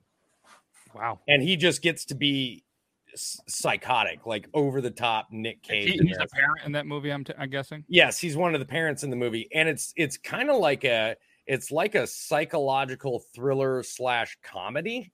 [0.95, 1.21] Wow.
[1.27, 2.65] And he just gets to be
[3.15, 5.91] psychotic, like over the top Nick Cage.
[5.91, 7.11] He, he's a parent in that movie.
[7.11, 7.85] I'm, t- I'm guessing.
[7.89, 10.85] Yes, he's one of the parents in the movie, and it's it's kind of like
[10.85, 11.17] a
[11.47, 15.13] it's like a psychological thriller slash comedy.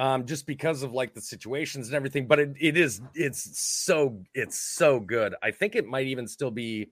[0.00, 2.26] um, just because of like the situations and everything.
[2.26, 5.34] But it, it is it's so it's so good.
[5.42, 6.88] I think it might even still be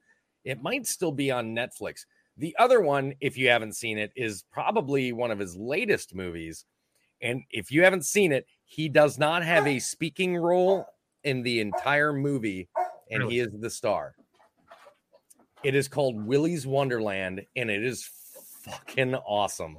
[0.49, 2.07] it might still be on Netflix.
[2.39, 6.65] The other one, if you haven't seen it, is probably one of his latest movies.
[7.21, 10.87] And if you haven't seen it, he does not have a speaking role
[11.23, 12.69] in the entire movie,
[13.11, 13.35] and really?
[13.35, 14.15] he is the star.
[15.65, 18.09] It is called Willy's Wonderland, and it is
[18.63, 19.77] fucking awesome.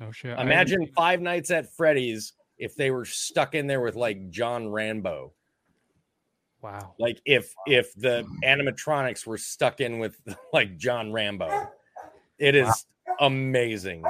[0.00, 0.38] Oh shit!
[0.38, 5.32] Imagine Five Nights at Freddy's if they were stuck in there with like John Rambo.
[6.64, 6.94] Wow.
[6.98, 10.18] Like if if the animatronics were stuck in with
[10.54, 11.70] like John Rambo.
[12.38, 13.26] It is wow.
[13.26, 14.02] amazing.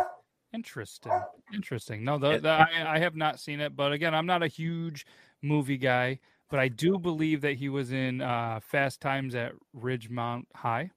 [0.55, 1.21] Interesting.
[1.53, 2.05] Interesting.
[2.05, 5.05] No, the, the, I, I have not seen it, but again, I'm not a huge
[5.43, 10.45] movie guy, but I do believe that he was in uh, Fast Times at Ridgemont
[10.55, 10.93] High,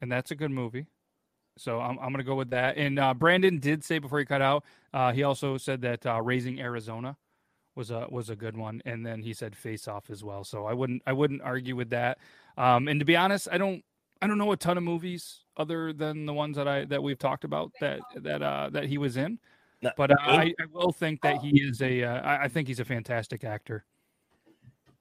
[0.00, 0.86] and that's a good movie.
[1.58, 2.76] So I'm, I'm going to go with that.
[2.76, 6.22] And uh, Brandon did say before he cut out, uh, he also said that uh,
[6.22, 7.16] Raising Arizona
[7.74, 10.44] was a was a good one, and then he said Face Off as well.
[10.44, 12.18] So I wouldn't I wouldn't argue with that.
[12.56, 13.84] Um, and to be honest, I don't
[14.22, 17.18] I don't know a ton of movies other than the ones that I that we've
[17.18, 19.38] talked about that that uh, that he was in.
[19.96, 22.04] But uh, I, I, will think that he is a.
[22.04, 23.84] Uh, I think he's a fantastic actor.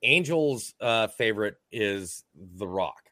[0.03, 3.03] Angel's uh, favorite is The Rock.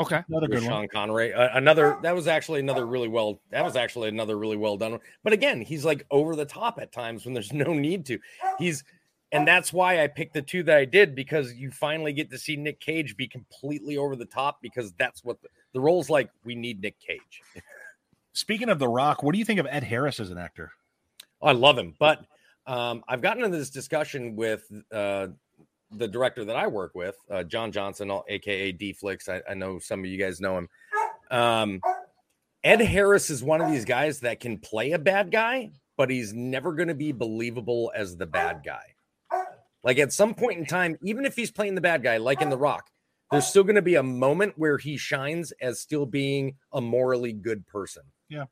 [0.00, 0.88] Okay, another good Sean one.
[0.88, 1.32] Connery.
[1.32, 3.40] Uh, another that was actually another really well.
[3.50, 4.92] That was actually another really well done.
[4.92, 5.00] One.
[5.22, 8.18] But again, he's like over the top at times when there's no need to.
[8.58, 8.82] He's
[9.30, 12.38] and that's why I picked the two that I did because you finally get to
[12.38, 16.30] see Nick Cage be completely over the top because that's what the, the role's like.
[16.44, 17.42] We need Nick Cage.
[18.32, 20.72] Speaking of The Rock, what do you think of Ed Harris as an actor?
[21.40, 22.24] Oh, I love him, but
[22.66, 25.28] um, I've gotten into this discussion with uh,
[25.96, 29.28] the director that I work with, uh, John Johnson, aka D-Flix.
[29.28, 30.68] I, I, know some of you guys know him.
[31.30, 31.80] Um,
[32.62, 36.32] Ed Harris is one of these guys that can play a bad guy, but he's
[36.32, 38.94] never going to be believable as the bad guy.
[39.82, 42.48] Like at some point in time, even if he's playing the bad guy, like in
[42.48, 42.88] The Rock,
[43.30, 47.32] there's still going to be a moment where he shines as still being a morally
[47.32, 48.02] good person.
[48.28, 48.44] Yeah.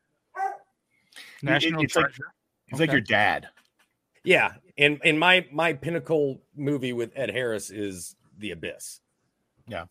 [1.42, 2.08] National it's treasure.
[2.08, 2.32] Like,
[2.68, 2.82] it's okay.
[2.82, 3.48] like your dad.
[4.24, 9.00] Yeah, and and my my pinnacle movie with Ed Harris is The Abyss.
[9.68, 9.84] Yeah.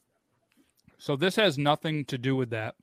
[0.98, 2.76] So this has nothing to do with that,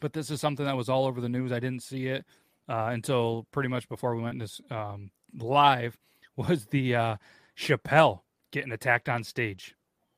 [0.00, 1.50] but this is something that was all over the news.
[1.52, 2.24] I didn't see it
[2.68, 5.96] uh, until pretty much before we went this um, live.
[6.36, 7.16] Was the uh,
[7.58, 8.20] Chappelle
[8.52, 9.74] getting attacked on stage?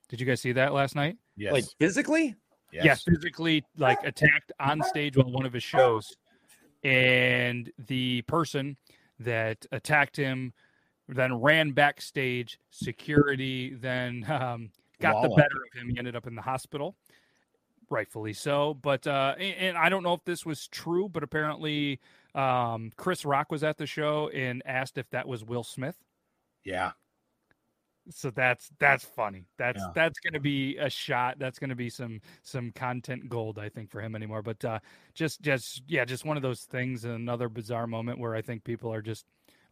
[0.09, 1.17] Did you guys see that last night?
[1.37, 1.53] Yes.
[1.53, 2.37] Like physically?
[2.73, 2.85] Yes.
[2.85, 6.17] Yeah, physically like attacked on stage on one of his shows.
[6.85, 8.77] And the person
[9.19, 10.53] that attacked him
[11.09, 12.59] then ran backstage.
[12.71, 15.91] Security then um, got the better of him.
[15.91, 16.97] He ended up in the hospital,
[17.91, 18.75] rightfully so.
[18.75, 22.01] But uh, and, and I don't know if this was true, but apparently
[22.35, 25.97] um, Chris Rock was at the show and asked if that was Will Smith.
[26.65, 26.93] Yeah.
[28.11, 29.47] So that's that's funny.
[29.57, 29.93] That's yeah.
[29.95, 31.39] that's going to be a shot.
[31.39, 34.43] That's going to be some some content gold, I think, for him anymore.
[34.43, 34.79] But uh,
[35.15, 37.07] just just yeah, just one of those things.
[37.07, 39.25] Another bizarre moment where I think people are just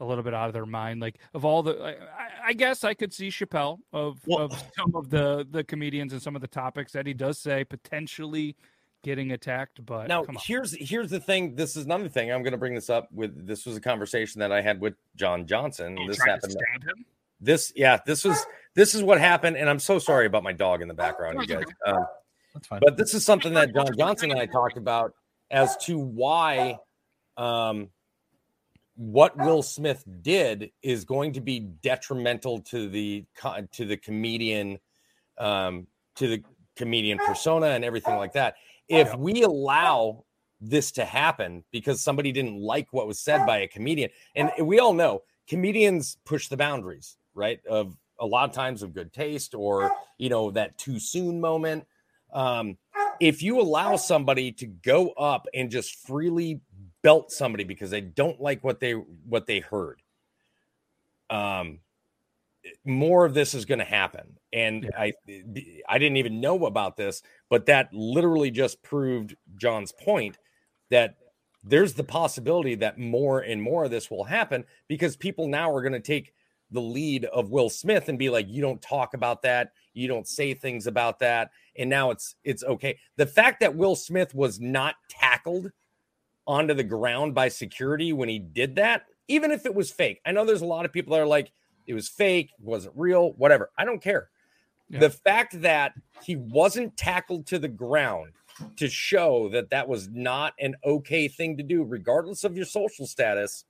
[0.02, 1.00] a little bit out of their mind.
[1.00, 4.94] Like of all the, I, I guess I could see Chappelle of, well, of some
[4.94, 8.56] of the the comedians and some of the topics that he does say potentially
[9.02, 9.84] getting attacked.
[9.86, 11.54] But now here's here's the thing.
[11.54, 12.32] This is another thing.
[12.32, 13.46] I'm going to bring this up with.
[13.46, 15.96] This was a conversation that I had with John Johnson.
[16.06, 16.56] this happened.
[17.40, 17.98] This yeah.
[18.04, 18.44] This was
[18.74, 21.46] this is what happened, and I'm so sorry about my dog in the background, you
[21.46, 21.64] guys.
[21.86, 22.06] Um,
[22.54, 22.80] That's fine.
[22.82, 25.14] But this is something that John Johnson and I talked about
[25.50, 26.78] as to why
[27.36, 27.88] um,
[29.02, 33.24] what Will Smith did is going to be detrimental to the
[33.72, 34.78] to the comedian
[35.38, 36.44] um, to the
[36.76, 38.54] comedian persona and everything like that.
[38.88, 40.24] If we allow
[40.60, 44.78] this to happen because somebody didn't like what was said by a comedian, and we
[44.78, 47.58] all know comedians push the boundaries, right?
[47.68, 51.86] Of a lot of times of good taste or you know that too soon moment.
[52.32, 52.78] Um,
[53.20, 56.60] if you allow somebody to go up and just freely
[57.02, 60.02] belt somebody because they don't like what they what they heard.
[61.30, 61.80] Um
[62.84, 64.38] more of this is going to happen.
[64.52, 64.90] And yeah.
[64.96, 65.12] i
[65.88, 70.38] i didn't even know about this but that literally just proved john's point
[70.90, 71.16] that
[71.64, 75.82] there's the possibility that more and more of this will happen because people now are
[75.82, 76.34] going to take
[76.70, 79.72] the lead of will smith and be like you don't talk about that.
[79.94, 81.50] You don't say things about that.
[81.76, 82.98] And now it's it's okay.
[83.16, 85.70] The fact that will smith was not tackled
[86.46, 90.20] onto the ground by security when he did that, even if it was fake.
[90.26, 91.52] I know there's a lot of people that are like,
[91.86, 93.70] it was fake, wasn't real, whatever.
[93.76, 94.30] I don't care.
[94.88, 95.00] Yeah.
[95.00, 98.32] The fact that he wasn't tackled to the ground
[98.76, 103.06] to show that that was not an okay thing to do, regardless of your social
[103.06, 103.64] status,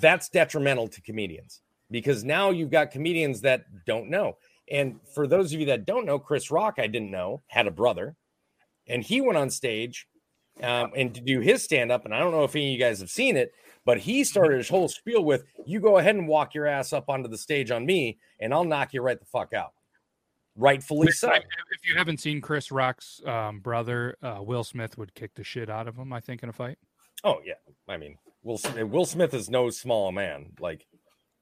[0.00, 4.36] that's detrimental to comedians because now you've got comedians that don't know.
[4.70, 7.70] And for those of you that don't know, Chris Rock, I didn't know, had a
[7.70, 8.16] brother,
[8.86, 10.06] and he went on stage
[10.62, 12.04] um, and to do his stand up.
[12.04, 13.52] And I don't know if any of you guys have seen it,
[13.84, 17.08] but he started his whole spiel with, "You go ahead and walk your ass up
[17.08, 19.72] onto the stage on me, and I'll knock you right the fuck out."
[20.54, 21.32] Rightfully so.
[21.32, 25.70] If you haven't seen Chris Rock's um, brother, uh, Will Smith would kick the shit
[25.70, 26.12] out of him.
[26.12, 26.78] I think in a fight.
[27.24, 27.54] Oh yeah,
[27.88, 30.52] I mean, Will Will Smith is no small man.
[30.60, 30.86] Like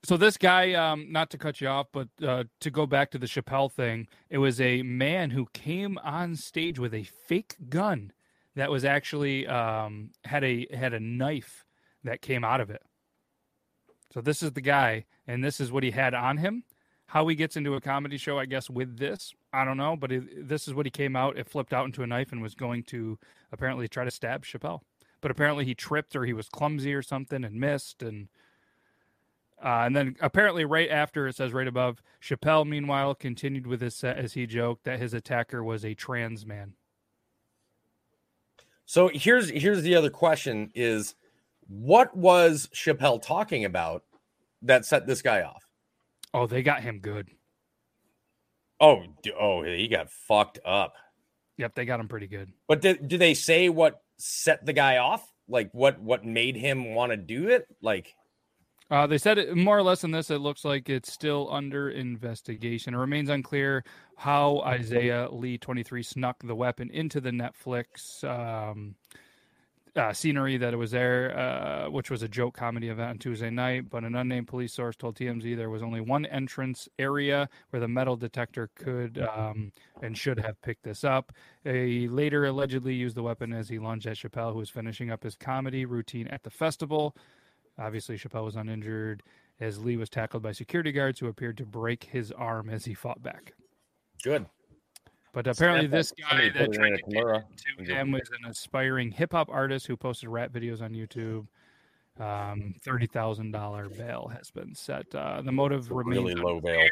[0.02, 3.18] so this guy, um, not to cut you off, but uh, to go back to
[3.18, 8.12] the Chappelle thing, it was a man who came on stage with a fake gun
[8.56, 11.64] that was actually um, had a had a knife
[12.04, 12.82] that came out of it.
[14.12, 16.64] So this is the guy, and this is what he had on him.
[17.06, 20.12] How he gets into a comedy show, I guess, with this, I don't know, but
[20.12, 21.36] it, this is what he came out.
[21.36, 23.18] It flipped out into a knife and was going to
[23.50, 24.80] apparently try to stab Chappelle,
[25.20, 28.28] but apparently he tripped or he was clumsy or something and missed and
[29.62, 33.94] uh, and then apparently, right after it says right above, Chappelle, meanwhile, continued with his
[33.94, 36.74] set as he joked that his attacker was a trans man.
[38.90, 41.14] So here's here's the other question: Is
[41.68, 44.02] what was Chappelle talking about
[44.62, 45.64] that set this guy off?
[46.34, 47.30] Oh, they got him good.
[48.80, 49.04] Oh,
[49.38, 50.94] oh, he got fucked up.
[51.56, 52.50] Yep, they got him pretty good.
[52.66, 55.24] But did, do they say what set the guy off?
[55.48, 57.68] Like what what made him want to do it?
[57.80, 58.16] Like
[58.90, 61.90] uh, they said it, more or less in this, it looks like it's still under
[61.90, 62.94] investigation.
[62.94, 63.84] It remains unclear
[64.16, 68.96] how Isaiah Lee 23 snuck the weapon into the Netflix um,
[69.96, 73.50] uh, scenery that it was there, uh, which was a joke comedy event on Tuesday
[73.50, 73.88] night.
[73.90, 77.88] But an unnamed police source told TMZ there was only one entrance area where the
[77.88, 79.72] metal detector could um,
[80.02, 81.32] and should have picked this up.
[81.64, 85.22] He later allegedly used the weapon as he lunged at Chappelle, who was finishing up
[85.22, 87.14] his comedy routine at the festival.
[87.80, 89.22] Obviously, Chappelle was uninjured
[89.58, 92.94] as Lee was tackled by security guards who appeared to break his arm as he
[92.94, 93.54] fought back.
[94.22, 94.46] Good.
[95.32, 99.48] But apparently, this guy that tried to get to him was an aspiring hip hop
[99.48, 101.46] artist who posted rap videos on YouTube.
[102.18, 105.14] Um, Thirty thousand dollar bail has been set.
[105.14, 106.86] Uh, the motive remains really low bail.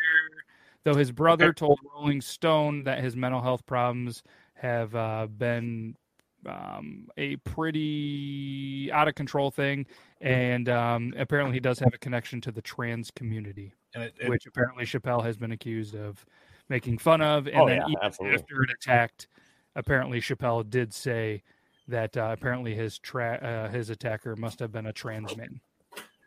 [0.84, 4.22] Though his brother told Rolling Stone that his mental health problems
[4.54, 5.96] have uh, been
[6.46, 9.86] um, a pretty out of control thing,
[10.20, 14.46] and um, apparently he does have a connection to the trans community, it, it, which
[14.46, 16.24] apparently Chappelle has been accused of
[16.68, 17.46] making fun of.
[17.46, 18.38] And oh, then yeah, absolutely.
[18.38, 19.28] after it attacked,
[19.74, 21.42] apparently Chappelle did say
[21.88, 25.60] that uh, apparently his tra- uh, his attacker must have been a trans man.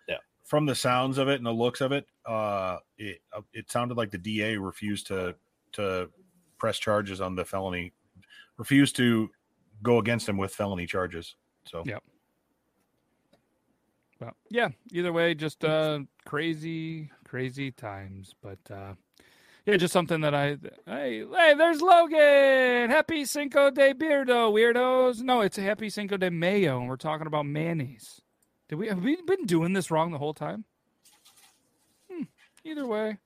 [0.07, 3.71] Yeah, from the sounds of it and the looks of it, uh, it uh, it
[3.71, 5.35] sounded like the DA refused to
[5.73, 6.09] to
[6.57, 7.93] press charges on the felony,
[8.57, 9.29] refused to
[9.81, 11.35] go against him with felony charges.
[11.65, 11.99] So yeah.
[14.19, 14.69] Well, yeah.
[14.91, 18.35] Either way, just uh, crazy, crazy times.
[18.41, 18.93] But uh,
[19.65, 22.89] yeah, just something that I hey hey, there's Logan.
[22.89, 25.21] Happy Cinco de Beardo, weirdos.
[25.21, 28.21] No, it's a Happy Cinco de Mayo, and we're talking about mayonnaise.
[28.69, 30.65] Did we have we been doing this wrong the whole time?
[32.11, 32.23] Hmm.
[32.63, 33.17] Either way,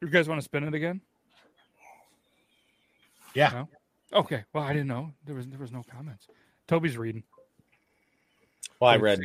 [0.00, 1.00] you guys want to spin it again?
[3.34, 3.50] Yeah.
[3.50, 3.68] No?
[4.12, 4.44] Okay.
[4.52, 6.26] Well, I didn't know there was there was no comments.
[6.66, 7.22] Toby's reading.
[8.80, 9.20] Well, I read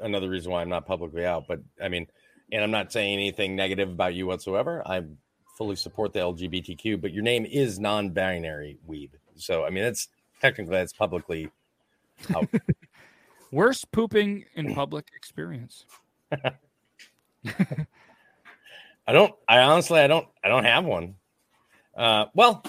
[0.00, 2.06] another reason why I'm not publicly out, but I mean,
[2.52, 4.82] and I'm not saying anything negative about you whatsoever.
[4.86, 5.02] I
[5.58, 9.10] fully support the LGBTQ, but your name is non-binary weeb.
[9.34, 10.08] So I mean, it's
[10.40, 11.50] technically that's publicly
[12.34, 12.48] out.
[13.52, 15.84] Worst pooping in public experience.
[16.32, 16.52] I
[19.12, 19.34] don't.
[19.48, 20.26] I honestly, I don't.
[20.44, 21.16] I don't have one.
[21.96, 22.64] Uh, well,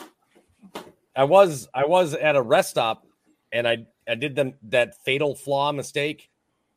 [1.16, 3.06] I was I was at a rest stop
[3.52, 6.30] and I I did the, that fatal flaw mistake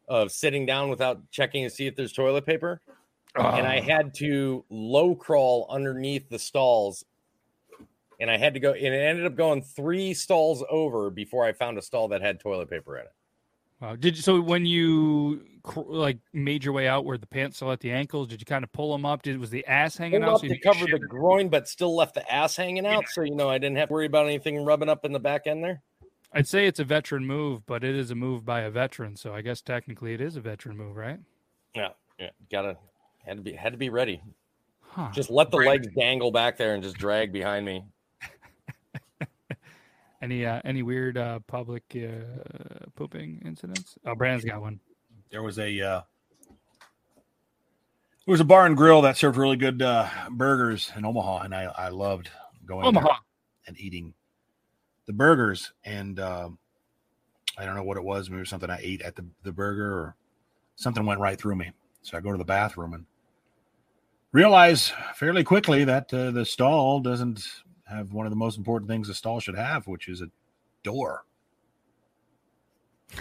[0.08, 2.80] of sitting down without checking to see if there's toilet paper.
[3.34, 3.82] And I ah.
[3.82, 7.04] had to low crawl underneath the stalls.
[8.18, 11.52] And I had to go and it ended up going three stalls over before I
[11.52, 13.12] found a stall that had toilet paper in it.
[13.80, 13.96] Wow.
[13.96, 15.44] Did you, so when you
[15.76, 18.28] like made your way out where the pants still at the ankles?
[18.28, 19.22] Did you kind of pull them up?
[19.22, 20.40] Did was the ass hanging Pulled out?
[20.40, 23.08] So to cover the groin, but still left the ass hanging out, yeah.
[23.12, 25.46] so you know I didn't have to worry about anything rubbing up in the back
[25.46, 25.82] end there.
[26.32, 29.34] I'd say it's a veteran move, but it is a move by a veteran, so
[29.34, 31.18] I guess technically it is a veteran move, right?
[31.74, 32.30] Yeah, yeah.
[32.50, 32.76] Gotta
[33.24, 34.22] had to be had to be ready.
[34.80, 35.10] Huh.
[35.12, 35.68] Just let the right.
[35.68, 37.84] legs dangle back there and just drag behind me.
[40.22, 43.98] Any uh, any weird uh, public uh, pooping incidents?
[44.06, 44.80] Oh, Brandon's got one.
[45.30, 46.02] There was a uh,
[48.26, 51.54] there was a bar and grill that served really good uh, burgers in Omaha, and
[51.54, 52.30] I I loved
[52.64, 53.18] going Omaha
[53.66, 54.14] and eating
[55.06, 55.72] the burgers.
[55.84, 56.58] And um,
[57.58, 60.16] I don't know what it was, maybe something I ate at the the burger, or
[60.76, 61.72] something went right through me.
[62.02, 63.06] So I go to the bathroom and
[64.32, 67.42] realize fairly quickly that uh, the stall doesn't
[67.88, 70.30] have one of the most important things a stall should have, which is a
[70.82, 71.24] door.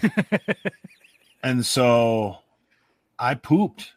[1.46, 2.39] and so
[3.20, 3.93] I pooped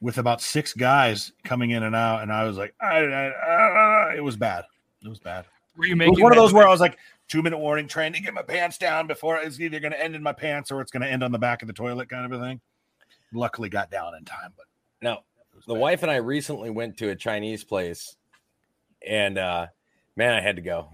[0.00, 4.14] with about six guys coming in and out, and I was like, I, I, I,
[4.16, 4.64] it was bad.
[5.04, 5.44] It was bad.
[5.76, 6.96] Were you making one of those where I was like,
[7.28, 10.14] two minute warning, trying to get my pants down before it's either going to end
[10.14, 12.24] in my pants or it's going to end on the back of the toilet, kind
[12.24, 12.60] of a thing.
[13.34, 14.64] Luckily, got down in time, but
[15.02, 15.18] no.
[15.66, 15.80] The bad.
[15.80, 18.16] wife and I recently went to a Chinese place,
[19.06, 19.66] and uh,
[20.16, 20.88] man, I had to go.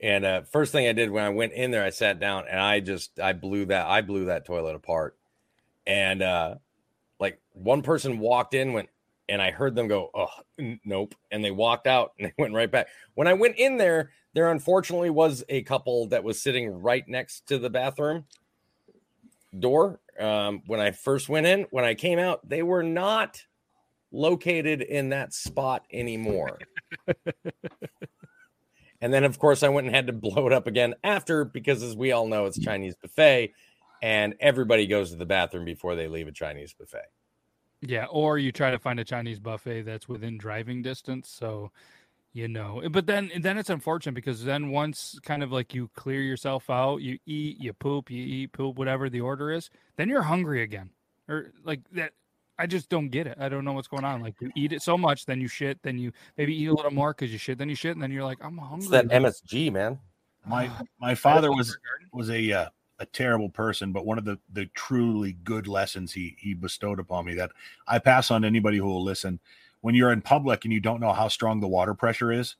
[0.00, 2.60] And uh, first thing I did when I went in there, I sat down and
[2.60, 5.16] I just I blew that I blew that toilet apart.
[5.86, 6.56] And uh,
[7.18, 8.90] like one person walked in, went,
[9.28, 10.28] and I heard them go, "Oh,
[10.84, 12.88] nope," and they walked out and they went right back.
[13.14, 17.48] When I went in there, there unfortunately was a couple that was sitting right next
[17.48, 18.26] to the bathroom
[19.58, 20.00] door.
[20.18, 23.44] Um, when I first went in, when I came out, they were not
[24.12, 26.58] located in that spot anymore.
[29.00, 31.82] and then, of course, I went and had to blow it up again after because,
[31.82, 33.52] as we all know, it's Chinese buffet,
[34.02, 37.06] and everybody goes to the bathroom before they leave a Chinese buffet.
[37.80, 41.28] Yeah, or you try to find a Chinese buffet that's within driving distance.
[41.28, 41.70] So,
[42.32, 45.88] you know, eh, but then then it's unfortunate because then once kind of like you
[45.94, 50.08] clear yourself out, you eat, you poop, you eat, poop, whatever the order is, then
[50.08, 50.90] you're hungry again,
[51.28, 52.12] or like that.
[52.58, 53.38] I just don't get it.
[53.40, 54.20] I don't know what's going on.
[54.20, 56.90] Like you eat it so much, then you shit, then you maybe eat a little
[56.90, 58.78] more because you shit, then you shit, and then you're like, I'm hungry.
[58.78, 59.98] It's that MSG, man.
[60.46, 61.78] My my father was
[62.12, 66.36] was a uh, a terrible person, but one of the the truly good lessons he
[66.38, 67.52] he bestowed upon me that
[67.86, 69.40] I pass on to anybody who will listen.
[69.80, 72.56] When you're in public and you don't know how strong the water pressure is,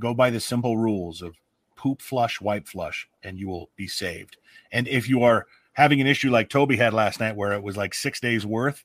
[0.00, 1.36] go by the simple rules of
[1.76, 4.36] poop flush, wipe flush, and you will be saved.
[4.72, 7.76] And if you are having an issue like Toby had last night, where it was
[7.76, 8.84] like six days worth,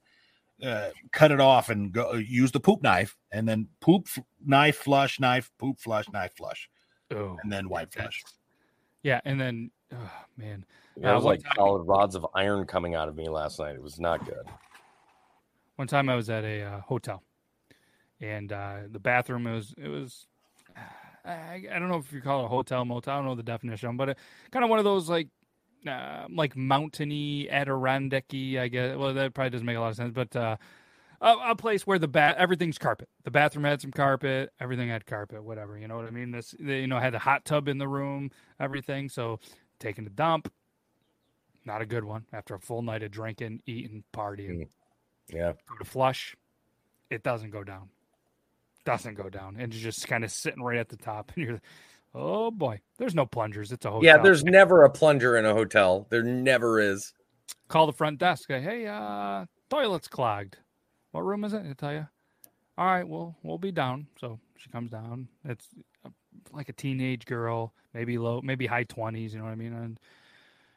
[0.64, 4.78] uh, cut it off and go use the poop knife, and then poop f- knife,
[4.78, 6.70] flush, knife, poop, flush, knife, flush,
[7.12, 8.24] oh, and then wipe flush.
[9.03, 10.66] Yeah, and then oh, man,
[10.99, 13.60] yeah, it was uh, like time, solid rods of iron coming out of me last
[13.60, 13.76] night.
[13.76, 14.45] It was not good.
[15.76, 17.22] One time I was at a uh, hotel,
[18.20, 20.28] and uh, the bathroom it was it was.
[21.24, 23.14] I, I don't know if you call it a hotel motel.
[23.14, 24.18] I don't know the definition, but it,
[24.49, 25.28] kind of one of those like
[25.86, 28.96] uh, like mountainy Adirondacky, I guess.
[28.96, 30.58] Well, that probably doesn't make a lot of sense, but uh,
[31.22, 33.10] a, a, place where the bat everything's carpet.
[33.24, 34.52] The bathroom had some carpet.
[34.60, 35.44] Everything had carpet.
[35.44, 36.32] Whatever, you know what I mean.
[36.32, 38.32] This, they, you know, had a hot tub in the room.
[38.60, 39.10] Everything.
[39.10, 39.40] So
[39.80, 40.52] taking a dump,
[41.66, 44.62] not a good one after a full night of drinking, eating, partying.
[44.62, 44.68] Mm.
[45.30, 45.54] Yeah.
[45.68, 46.36] Go to flush,
[47.10, 47.90] it doesn't go down.
[48.86, 51.62] Doesn't go down, and it's just kind of sitting right at the top, and you're.
[52.16, 53.72] Oh boy, there's no plungers.
[53.72, 54.03] It's a hotel.
[54.03, 56.08] Yeah, there's never a plunger in a hotel.
[56.10, 57.14] There never is.
[57.68, 58.49] Call the front desk.
[58.49, 60.58] Hey, uh, toilet's clogged.
[61.12, 61.64] What room is it?
[61.70, 62.08] I tell you.
[62.78, 64.08] All right, well, we'll be down.
[64.20, 65.28] So she comes down.
[65.45, 65.68] It's
[66.05, 66.10] uh,
[66.51, 69.34] like a teenage girl, maybe low, maybe high twenties.
[69.34, 69.74] You know what I mean?
[69.74, 69.99] And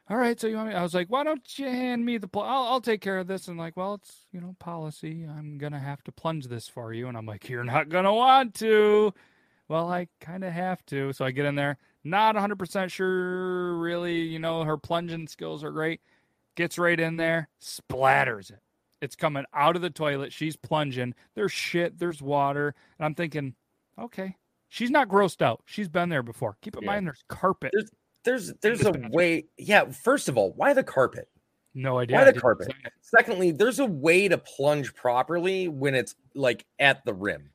[0.09, 0.75] all right, so you want me?
[0.75, 2.27] I was like, why don't you hand me the?
[2.27, 3.47] Pl- I'll, I'll take care of this.
[3.47, 5.25] And like, well, it's you know policy.
[5.29, 7.07] I'm gonna have to plunge this for you.
[7.07, 9.13] And I'm like, you're not gonna want to.
[9.71, 11.13] Well, I kind of have to.
[11.13, 14.19] So I get in there, not 100% sure, really.
[14.19, 16.01] You know, her plunging skills are great.
[16.55, 18.59] Gets right in there, splatters it.
[19.01, 20.33] It's coming out of the toilet.
[20.33, 21.13] She's plunging.
[21.35, 22.75] There's shit, there's water.
[22.99, 23.55] And I'm thinking,
[23.97, 24.35] okay,
[24.67, 25.61] she's not grossed out.
[25.63, 26.57] She's been there before.
[26.61, 26.87] Keep in yeah.
[26.87, 27.71] mind, there's carpet.
[27.73, 27.91] There's
[28.25, 29.45] there's, there's a way.
[29.57, 29.85] Yeah.
[29.89, 31.29] First of all, why the carpet?
[31.73, 32.17] No idea.
[32.17, 32.73] Why the carpet?
[32.99, 37.51] Secondly, there's a way to plunge properly when it's like at the rim.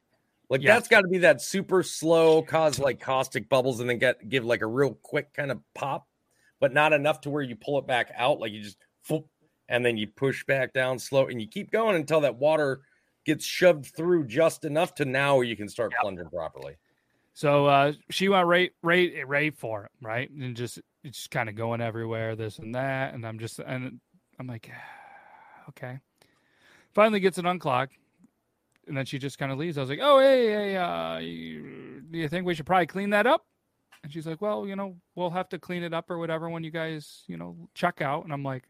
[0.49, 0.75] Like yeah.
[0.75, 4.45] that's got to be that super slow, cause like caustic bubbles, and then get give
[4.45, 6.07] like a real quick kind of pop,
[6.61, 8.39] but not enough to where you pull it back out.
[8.39, 8.79] Like you just,
[9.69, 12.83] and then you push back down slow, and you keep going until that water
[13.25, 16.03] gets shoved through just enough to now where you can start yep.
[16.03, 16.77] plunging properly.
[17.35, 21.57] So uh, she went right, right, right for him, right, and just just kind of
[21.57, 24.01] going everywhere, this and that, and I'm just, and
[24.39, 24.71] I'm like,
[25.71, 25.99] okay.
[26.95, 27.93] Finally gets it unclogged
[28.87, 29.78] and then she just kind of leaves.
[29.78, 33.11] I was like, "Oh, hey, hey, uh, you, do you think we should probably clean
[33.11, 33.45] that up?"
[34.03, 36.64] And she's like, "Well, you know, we'll have to clean it up or whatever when
[36.64, 38.64] you guys, you know, check out." And I'm like,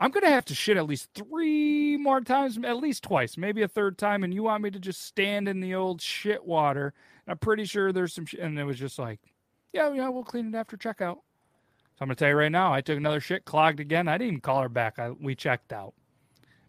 [0.00, 3.68] "I'm gonna have to shit at least three more times, at least twice, maybe a
[3.68, 6.94] third time, and you want me to just stand in the old shit water?"
[7.26, 8.34] And I'm pretty sure there's some, sh-.
[8.34, 9.20] and it was just like,
[9.72, 11.20] "Yeah, yeah, we'll clean it after checkout."
[11.96, 14.08] So I'm gonna tell you right now, I took another shit, clogged again.
[14.08, 14.98] I didn't even call her back.
[14.98, 15.94] I, we checked out.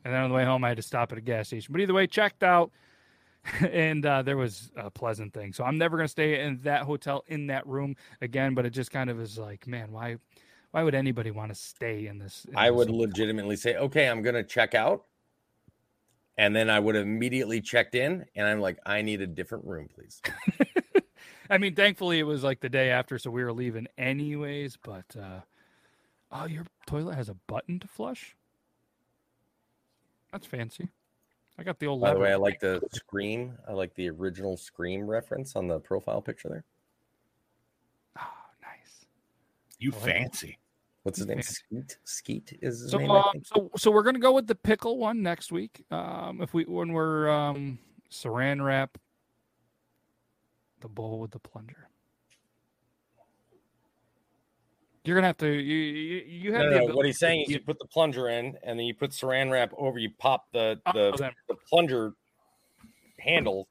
[0.06, 1.74] And then on the way home, I had to stop at a gas station.
[1.74, 2.72] But either way, checked out,
[3.60, 5.51] and uh, there was a pleasant thing.
[5.51, 8.53] So I'm never going to stay in that hotel in that room again.
[8.53, 10.18] But it just kind of is like, man, why,
[10.72, 12.45] Why would anybody want to stay in this?
[12.45, 12.99] in I this would hotel?
[12.99, 15.06] legitimately say, okay, I'm gonna check out,
[16.38, 19.66] and then I would have immediately checked in, and I'm like, I need a different
[19.66, 20.22] room, please.
[21.49, 24.78] I mean, thankfully it was like the day after, so we were leaving anyways.
[24.84, 25.41] But uh,
[26.32, 28.36] oh, your toilet has a button to flush.
[30.36, 30.90] That's fancy.
[31.58, 32.02] I got the old.
[32.02, 33.54] By the way, I like the scream.
[33.66, 36.66] I like the original scream reference on the profile picture there.
[38.20, 38.28] Oh,
[38.62, 39.06] nice.
[39.80, 40.12] You I like it.
[40.12, 40.58] fancy.
[41.04, 41.38] What's his name?
[41.38, 41.54] Fancy.
[41.70, 41.98] Skeet.
[42.04, 43.12] Skeet is his So, name.
[43.12, 45.86] Um, so, so we're gonna go with the pickle one next week.
[45.90, 47.80] Um, if we when we're um,
[48.12, 48.98] saran wrap
[50.82, 51.88] the bowl with the plunger.
[55.06, 55.47] You're gonna have to.
[55.47, 57.80] You you, you have No, the no, no, what he's saying is you- you put
[57.80, 59.99] the plunger in, and then you put saran wrap over.
[59.99, 62.14] You pop the Oh, the, then- the plunger
[63.20, 63.68] handle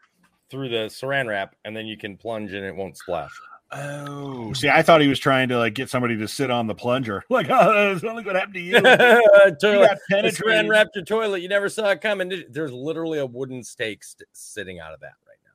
[0.51, 3.31] through the saran wrap, and then you can plunge, and it won't splash.
[3.73, 6.75] Oh, see, I thought he was trying to like get somebody to sit on the
[6.75, 7.25] plunger.
[7.31, 8.75] Like, oh, look what happened to you.
[8.77, 10.35] You toilet, got the penetrated.
[10.67, 11.41] saran wrapped your toilet.
[11.43, 12.45] You never saw it coming.
[12.51, 15.51] There's literally a wooden stake st- sitting out of that right now.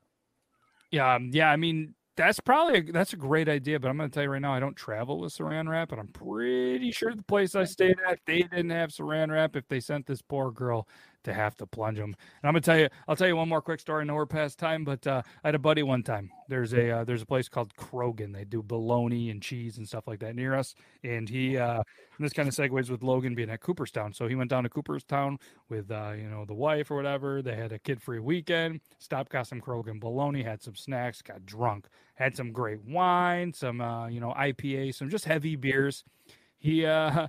[0.90, 1.50] Yeah, um, yeah.
[1.50, 3.80] I mean, that's probably a, that's a great idea.
[3.80, 6.00] But I'm going to tell you right now, I don't travel with Saran wrap, and
[6.00, 9.56] I'm pretty sure the place I stayed at they didn't have Saran wrap.
[9.56, 10.86] If they sent this poor girl
[11.24, 13.62] to have to plunge them, and I'm to tell you, I'll tell you one more
[13.62, 14.02] quick story.
[14.02, 16.30] I know we're past time, but uh, I had a buddy one time.
[16.48, 18.32] There's a uh, there's a place called Krogan.
[18.32, 21.82] They do bologna and cheese and stuff like that near us, and he uh,
[22.20, 24.12] and this kind of segues with Logan being at Cooperstown.
[24.12, 27.42] So he went down to Cooperstown with uh, you know the wife or whatever.
[27.42, 28.80] They had a kid free weekend.
[28.98, 33.80] Stopped, got some Krogan bologna, had some snacks, got drunk, had some great wine, some
[33.80, 36.04] uh, you know IPA, some just heavy beers.
[36.58, 37.28] He uh,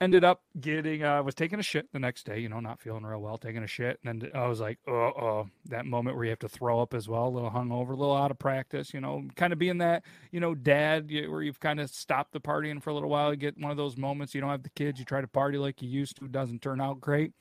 [0.00, 2.38] ended up getting uh, was taking a shit the next day.
[2.38, 4.92] You know, not feeling real well, taking a shit, and then I was like, uh
[4.92, 7.96] oh, that moment where you have to throw up as well, a little hungover, a
[7.96, 8.94] little out of practice.
[8.94, 12.40] You know, kind of being that you know dad where you've kind of stopped the
[12.40, 13.30] partying for a little while.
[13.30, 14.34] You get one of those moments.
[14.34, 14.98] You don't have the kids.
[14.98, 16.28] You try to party like you used to.
[16.28, 17.32] Doesn't turn out great.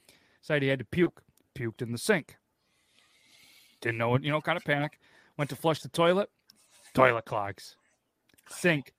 [0.41, 1.21] said he had to puke.
[1.55, 2.35] Puked in the sink.
[3.81, 4.23] Didn't know it.
[4.23, 4.99] You know, kind of panic.
[5.37, 6.29] Went to flush the toilet.
[6.93, 7.75] Toilet clogs.
[8.49, 8.93] Sink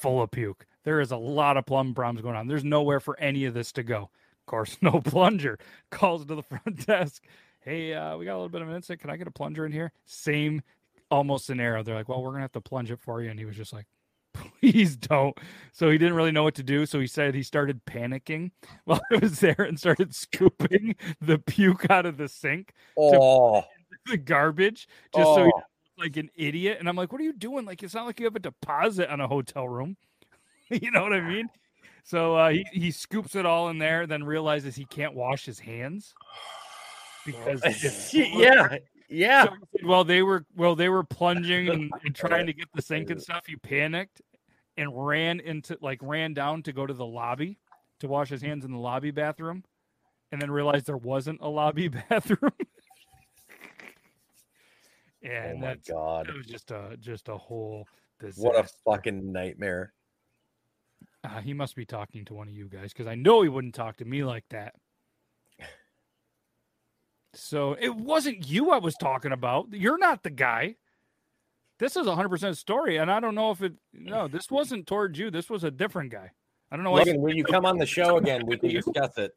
[0.00, 0.66] full of puke.
[0.84, 2.46] There is a lot of plum problems going on.
[2.46, 4.02] There's nowhere for any of this to go.
[4.02, 5.58] Of course, no plunger.
[5.90, 7.24] Calls to the front desk.
[7.60, 9.00] Hey, uh, we got a little bit of an incident.
[9.00, 9.92] Can I get a plunger in here?
[10.04, 10.62] Same
[11.10, 11.82] almost scenario.
[11.82, 13.30] They're like, well, we're gonna have to plunge it for you.
[13.30, 13.86] And he was just like,
[14.60, 15.36] please don't.
[15.72, 16.86] So he didn't really know what to do.
[16.86, 18.50] So he said he started panicking
[18.84, 23.62] while I was there and started scooping the puke out of the sink, Oh,
[24.06, 25.62] the garbage, just so he oh.
[25.98, 26.76] like an idiot.
[26.80, 27.64] And I'm like, what are you doing?
[27.64, 29.96] Like, it's not like you have a deposit on a hotel room.
[30.70, 31.48] you know what I mean?
[32.04, 35.58] So uh, he, he scoops it all in there, then realizes he can't wash his
[35.58, 36.14] hands
[37.26, 37.62] because
[38.14, 38.76] yeah,
[39.08, 39.44] yeah.
[39.44, 42.82] So said, well, they were well, they were plunging and, and trying to get the
[42.82, 43.46] sink and stuff.
[43.46, 44.20] He panicked
[44.76, 47.58] and ran into like ran down to go to the lobby
[48.00, 49.64] to wash his hands in the lobby bathroom,
[50.30, 52.52] and then realized there wasn't a lobby bathroom.
[55.24, 57.86] oh and my that's god, it was just a just a whole
[58.20, 59.92] this what a fucking nightmare.
[61.24, 63.74] Uh, he must be talking to one of you guys because I know he wouldn't
[63.74, 64.74] talk to me like that.
[67.32, 69.66] So it wasn't you I was talking about.
[69.72, 70.76] You're not the guy.
[71.80, 73.72] This is a hundred percent story, and I don't know if it.
[73.92, 75.30] No, this wasn't towards you.
[75.32, 76.30] This was a different guy.
[76.70, 76.92] I don't know.
[76.92, 78.46] why- Logan, will you come on the show again?
[78.46, 79.32] We can discuss it.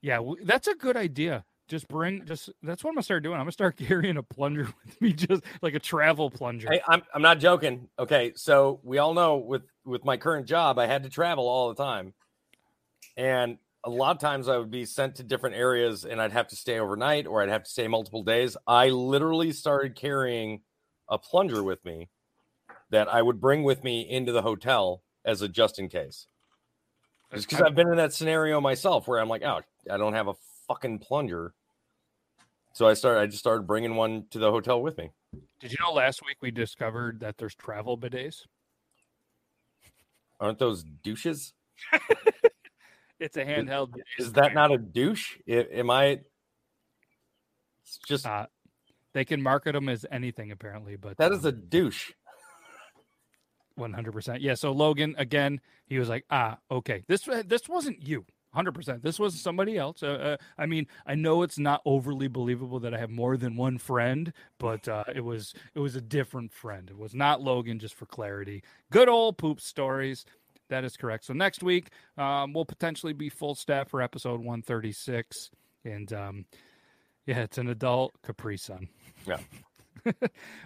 [0.00, 1.44] Yeah, that's a good idea.
[1.68, 2.24] Just bring.
[2.24, 3.34] Just that's what I'm gonna start doing.
[3.34, 6.68] I'm gonna start carrying a plunger with me, just like a travel plunger.
[6.70, 7.88] Hey, I'm I'm not joking.
[7.98, 11.68] Okay, so we all know with with my current job, I had to travel all
[11.68, 12.14] the time,
[13.16, 16.48] and a lot of times I would be sent to different areas, and I'd have
[16.48, 18.56] to stay overnight, or I'd have to stay multiple days.
[18.66, 20.62] I literally started carrying
[21.08, 22.08] a plunger with me
[22.90, 26.26] that I would bring with me into the hotel as a just in case.
[27.32, 29.60] Just because I've been in that scenario myself, where I'm like, oh,
[29.90, 30.34] I don't have a
[30.68, 31.54] fucking plunger.
[32.72, 33.20] So I started.
[33.20, 35.10] I just started bringing one to the hotel with me.
[35.60, 38.42] Did you know last week we discovered that there's travel bidets?
[40.38, 41.54] Aren't those douches?
[43.18, 43.92] It's a handheld.
[43.92, 44.06] bidet.
[44.18, 45.36] Is that not a douche?
[45.48, 46.20] Am I?
[47.82, 48.46] It's just Uh,
[49.14, 52.12] they can market them as anything apparently, but that is um, a douche.
[53.74, 54.42] One hundred percent.
[54.42, 54.54] Yeah.
[54.54, 58.26] So Logan again, he was like, ah, okay, this this wasn't you.
[58.56, 59.02] Hundred percent.
[59.02, 60.02] This was somebody else.
[60.02, 63.54] Uh, uh, I mean, I know it's not overly believable that I have more than
[63.54, 66.88] one friend, but uh, it was it was a different friend.
[66.88, 67.78] It was not Logan.
[67.78, 70.24] Just for clarity, good old poop stories.
[70.70, 71.26] That is correct.
[71.26, 75.50] So next week, um, we'll potentially be full staff for episode one thirty six,
[75.84, 76.46] and um,
[77.26, 78.88] yeah, it's an adult Capri Sun.
[79.26, 79.36] Yeah.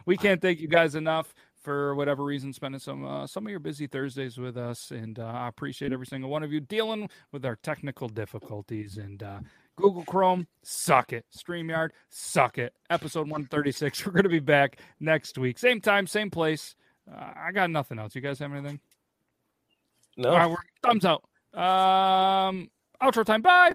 [0.07, 3.61] we can't thank you guys enough for whatever reason, spending some uh, some of your
[3.61, 7.45] busy Thursdays with us, and uh, I appreciate every single one of you dealing with
[7.45, 8.97] our technical difficulties.
[8.97, 9.41] And uh,
[9.77, 11.27] Google Chrome, suck it.
[11.37, 12.75] Streamyard, suck it.
[12.89, 14.07] Episode 136.
[14.07, 16.75] We're going to be back next week, same time, same place.
[17.11, 18.15] Uh, I got nothing else.
[18.15, 18.81] You guys have anything?
[20.17, 20.31] No.
[20.31, 21.25] All right, we're, thumbs out.
[21.55, 22.71] Um,
[23.03, 23.43] outro time.
[23.43, 23.75] Bye.